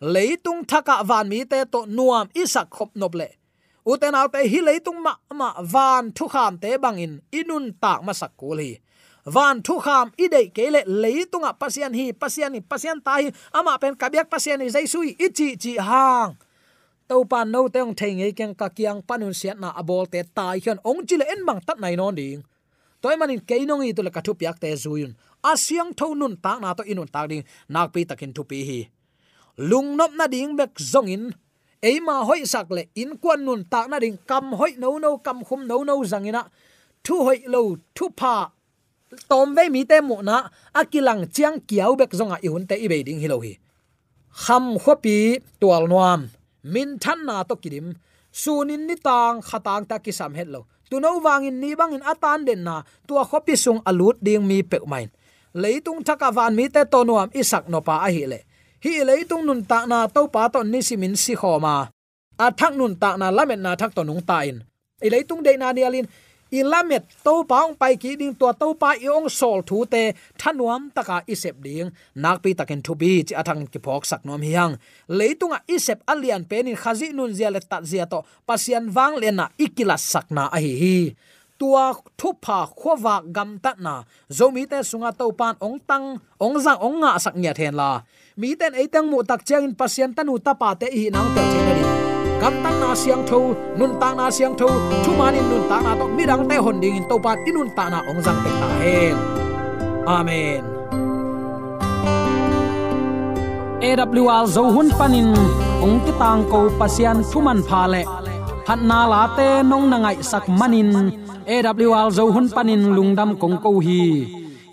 Leitung 0.00 0.64
thaka 0.66 1.04
van, 1.04 1.28
mi, 1.28 1.44
te 1.44 1.64
to 1.72 1.86
nuam 1.86 2.28
isak 2.34 2.70
khop 2.70 2.90
nop 2.96 3.14
le 3.14 3.28
uten 3.86 4.14
al 4.14 4.28
te, 4.28 4.44
hi 4.48 4.60
leitung 4.60 5.00
ma 5.02 5.14
ma 5.34 5.52
van, 5.62 6.12
thu, 6.12 6.28
kham, 6.28 6.58
te 6.58 6.76
bangin 6.78 7.20
inun 7.32 7.72
tak 7.80 8.04
ma 8.04 8.12
sak 8.12 8.32
ko 8.36 8.56
hi 8.56 8.78
van, 9.24 9.62
thu, 9.62 9.78
kham, 9.78 10.12
i 10.16 10.28
dei 10.28 10.48
ke 10.48 10.70
le 10.70 10.80
leitunga 10.84 11.52
pasian 11.60 11.92
hi 11.92 12.12
pasian 12.12 12.52
ni 12.52 12.60
pasian 12.60 13.00
ta, 13.04 13.18
hi. 13.20 13.28
Ama 13.52 13.78
pen 13.78 13.94
kabyak 13.94 14.30
pasian 14.32 14.58
ni 14.58 14.68
jaisui 14.68 15.16
ichi 15.18 15.56
chi 15.56 15.76
hang 15.76 16.36
to 17.08 17.24
pan 17.24 17.50
no 17.52 17.68
teong 17.68 17.94
thei 17.98 18.14
ngei 18.14 18.32
keng 18.32 18.54
ka 18.54 18.68
kiang 18.68 19.02
panun 19.02 19.34
siat 19.34 19.58
na 19.58 19.68
abol 19.80 20.06
te, 20.06 20.22
tai 20.22 20.60
hian 20.62 20.78
ong 20.84 21.02
chile 21.08 21.24
en 21.26 21.44
mang 21.44 21.60
tat 21.66 21.78
nai 21.82 21.96
non 21.96 22.14
ding 22.14 22.42
toy 23.02 23.16
manin 23.20 23.40
keinong 23.48 23.82
i 23.88 23.92
to 23.96 24.02
le 24.06 24.10
kathu 24.16 24.32
piak 24.40 24.56
te 24.62 24.68
zuyun 24.84 25.12
asyang 25.52 25.90
tho 25.98 26.06
nun 26.20 26.34
ta 26.44 26.52
na 26.62 26.74
to 26.78 26.82
inun 26.92 27.08
ta 27.14 27.26
ding 27.30 27.44
nak 27.72 27.88
pi 27.92 28.00
takin 28.10 28.32
thu 28.36 28.42
pi 28.50 28.58
hi 28.68 28.80
lung 29.70 29.96
nop 29.98 30.12
na 30.18 30.26
ding 30.34 30.52
bek 30.58 30.72
zongin 30.92 31.24
eima 31.88 32.14
hoi 32.28 32.44
sak 32.52 32.70
le 32.76 32.82
in 33.02 33.10
kwan 33.22 33.40
nun 33.46 33.60
ta 33.72 33.80
na 33.90 33.96
ding 34.04 34.18
kam 34.30 34.52
hoi 34.58 34.72
no 34.82 34.98
no 35.04 35.10
kam 35.26 35.38
khum 35.46 35.60
no 35.70 35.76
no 35.88 35.94
zangina 36.12 36.42
thu 37.04 37.14
hoi 37.26 37.38
lo 37.52 37.60
thu 37.96 38.04
pa 38.20 38.34
tom 39.30 39.54
ve 39.56 39.64
mi 39.74 39.80
te 39.90 39.96
mu 40.08 40.16
na 40.28 40.36
akilang 40.80 41.22
chiang 41.34 41.56
kiau 41.68 41.92
bek 42.00 42.12
zonga 42.18 42.36
i 42.46 42.48
hun 42.52 42.64
te 42.68 42.74
i 42.84 42.86
be 42.92 42.98
ding 43.06 43.20
hi 43.22 43.28
lo 43.32 43.38
hi 43.44 43.52
kham 44.42 44.64
khopi 44.82 45.16
tual 45.60 45.84
nuam 45.92 46.20
min 46.72 46.88
than 47.02 47.18
na 47.26 47.42
to 47.48 47.54
kidim 47.62 47.86
sunin 48.32 48.86
ni 48.86 48.96
tang 48.96 49.42
khatang 49.42 49.84
ta 49.86 49.98
ki 49.98 50.12
sam 50.12 50.34
het 50.34 50.48
lo. 50.48 50.66
Tu 50.90 50.98
no 50.98 51.22
wangin 51.22 51.60
ni 51.62 51.74
bangin 51.78 52.02
atan 52.02 52.46
den 52.46 52.64
na 52.66 52.82
tua 53.06 53.22
khopi 53.24 53.54
sung 53.54 53.80
alut 53.86 54.16
ding 54.18 54.46
mi 54.46 54.62
pe 54.62 54.78
main. 54.86 55.10
Leitung 55.54 56.02
thaka 56.06 56.30
van 56.30 56.54
mi 56.54 56.68
te 56.68 56.82
tonuam 56.84 57.30
isak 57.34 57.68
no 57.68 57.80
pa 57.80 58.02
a 58.06 58.08
hi 58.10 58.26
le. 58.26 58.40
Hi 58.82 59.04
leitung 59.06 59.46
nun 59.46 59.62
ta 59.70 59.86
na 59.86 60.06
to 60.06 60.26
pa 60.26 60.48
to 60.48 60.62
ni 60.62 60.82
simin 60.82 61.14
si 61.16 61.34
khoma. 61.34 61.90
A 62.38 62.46
thak 62.50 62.74
nun 62.74 62.94
ta 62.96 63.16
na 63.20 63.30
lamet 63.30 63.60
na 63.62 63.76
thak 63.76 63.94
to 63.94 64.02
nung 64.02 64.22
ta 64.22 64.42
in. 64.42 64.58
I 65.02 65.08
leitung 65.12 65.42
de 65.46 65.56
na 65.56 65.72
ni 65.72 65.82
alin 65.82 66.06
ilamet 66.50 67.06
to 67.24 67.46
paung 67.46 67.74
pai 67.78 67.94
ki 67.96 68.18
ding 68.20 68.34
to 68.34 68.50
to 68.60 68.74
pa 68.74 68.94
iong 68.98 69.30
sol 69.30 69.62
thu 69.62 69.86
te 69.86 70.12
thanuam 70.38 70.90
taka 70.94 71.22
isep 71.26 71.56
ding. 71.62 71.90
Nak 72.14 72.42
pi 72.42 72.54
taken 72.58 72.82
thu 72.82 72.94
bi, 72.94 73.22
chi 73.26 73.34
athang 73.34 73.66
ki 73.72 73.78
phok 73.78 74.04
sak 74.04 74.26
nom 74.26 74.42
hiang. 74.42 74.74
Leitunga 75.08 75.62
isep 75.66 76.02
alian 76.06 76.42
penin 76.44 76.76
khazi 76.76 77.12
nun 77.14 77.32
zia 77.34 77.50
le 77.50 77.60
ta 77.60 77.78
zia 77.82 78.06
to, 78.06 78.22
pasian 78.46 78.90
wang 78.94 79.14
le 79.22 79.30
na 79.30 79.46
ikila 79.58 79.96
sakna 79.96 80.44
a 80.50 80.58
hi 80.58 80.74
hi. 80.82 80.98
Tua 81.60 81.92
thupa 82.18 82.58
khowa 82.72 83.16
gam 83.34 83.58
ta 83.64 83.72
na. 83.78 83.94
Zomi 84.32 84.64
te 84.70 84.78
sunga 84.80 85.10
to 85.12 85.30
pan 85.32 85.54
ong 85.60 85.78
tang, 85.88 86.18
ong 86.40 86.56
za 86.64 86.74
ong 86.80 87.04
nga 87.04 87.20
sak 87.20 87.36
nya 87.36 87.52
then 87.52 87.74
la. 87.80 88.02
Mi 88.40 88.56
ten 88.56 88.72
ei 88.74 88.88
tang 88.88 89.06
mu 89.10 89.20
tak 89.22 89.44
chang 89.44 89.64
in 89.68 89.74
pasien 89.76 90.10
tanu 90.16 90.40
ta 90.40 90.52
pa 90.54 90.72
te 90.80 90.86
hi 90.88 91.12
nang 91.12 91.28
te 91.36 91.42
chen 91.52 91.68
ni 91.76 92.09
gam 92.40 92.54
tang 92.64 92.80
na 92.80 92.90
siang 93.00 93.22
tho 93.28 93.40
nun 93.78 93.92
tang 94.00 94.16
na 94.16 94.26
siang 94.36 94.54
tho 94.60 94.68
thu 95.04 95.10
manin 95.20 95.44
nun 95.50 95.62
tang 95.70 95.84
na 95.84 95.92
to 96.00 96.04
mi 96.16 96.24
dang 96.30 96.42
te 96.48 96.56
hon 96.64 96.76
ding 96.82 96.96
in 96.96 97.04
to 97.10 97.16
pan 97.24 97.36
inun 97.48 97.68
ta 97.76 97.84
na 97.92 97.98
ong 98.10 98.20
zang 98.26 98.38
te 98.44 98.50
ta 98.60 98.68
hen 98.80 99.16
amen. 100.16 100.62
AWR 103.88 104.44
zo 104.54 104.62
hun 104.74 104.88
panin 104.98 105.30
ong 105.84 105.96
ti 106.04 106.12
tang 106.22 106.42
ko 106.52 106.60
pasian 106.80 107.18
thuman 107.30 107.60
pha 107.68 107.82
le 107.92 108.02
phat 108.66 108.80
na 108.90 108.98
la 109.12 109.22
te 109.36 109.48
nong 109.70 109.86
na 109.92 109.96
ngai 110.04 110.18
sak 110.30 110.44
manin 110.58 110.90
AWR 111.54 112.08
zo 112.16 112.24
hun 112.34 112.46
panin 112.54 112.82
lungdam 112.96 113.30
kong 113.40 113.56
ko 113.64 113.70
hi 113.86 114.00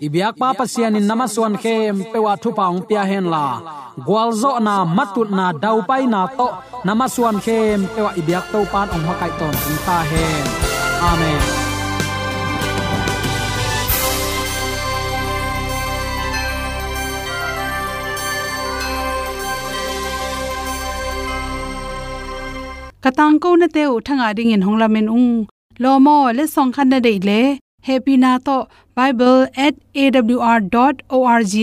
ibyak 0.06 0.34
pa 0.40 0.48
pasian 0.58 0.96
in 0.98 1.06
namaswan 1.10 1.54
khem 1.62 1.96
pewa 2.12 2.32
thu 2.42 2.50
paung 2.58 2.80
pia 2.88 3.02
hen 3.10 3.26
la. 3.34 3.46
Gwalzo 4.06 4.52
na 4.66 4.74
matut 4.96 5.28
na 5.38 5.46
dau 5.62 5.78
pai 5.88 6.04
na 6.12 6.20
to. 6.38 6.48
Namaswan 6.86 7.36
khem 7.44 7.80
pewa 7.94 8.10
ibyak 8.20 8.44
to 8.52 8.60
pan 8.72 8.86
ong 8.94 9.04
hakai 9.08 9.32
ton 9.38 9.54
ta 9.86 9.98
hen. 10.10 10.44
Amen. 11.10 11.42
Katang 23.04 23.38
ko 23.42 23.50
na 23.60 23.66
te 23.74 23.82
thanga 24.06 24.28
ding 24.36 24.50
in 24.54 24.62
honglamen 24.66 25.08
ung. 25.18 25.30
Lomo 25.82 26.16
le 26.36 26.44
song 26.54 26.70
khan 26.74 26.88
na 26.92 26.98
dei 27.06 27.18
le 27.28 27.42
happy 27.88 28.14
na 28.24 28.32
to 28.46 28.56
bible@awr.org 29.00 29.52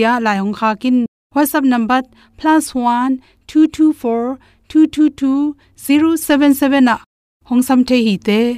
ya 0.03 0.13
la 0.27 0.33
hong 0.41 0.55
kha 0.59 0.69
kin. 0.85 0.97
Whatsapp 1.35 1.65
number 1.73 1.99
+1 2.43 3.11
224 3.47 4.37
222 4.69 5.55
077 5.87 6.83
na. 6.89 6.95
Hong 7.49 7.61
sam 7.67 7.79
the 7.89 7.97
hi 8.05 8.15
te. 8.29 8.39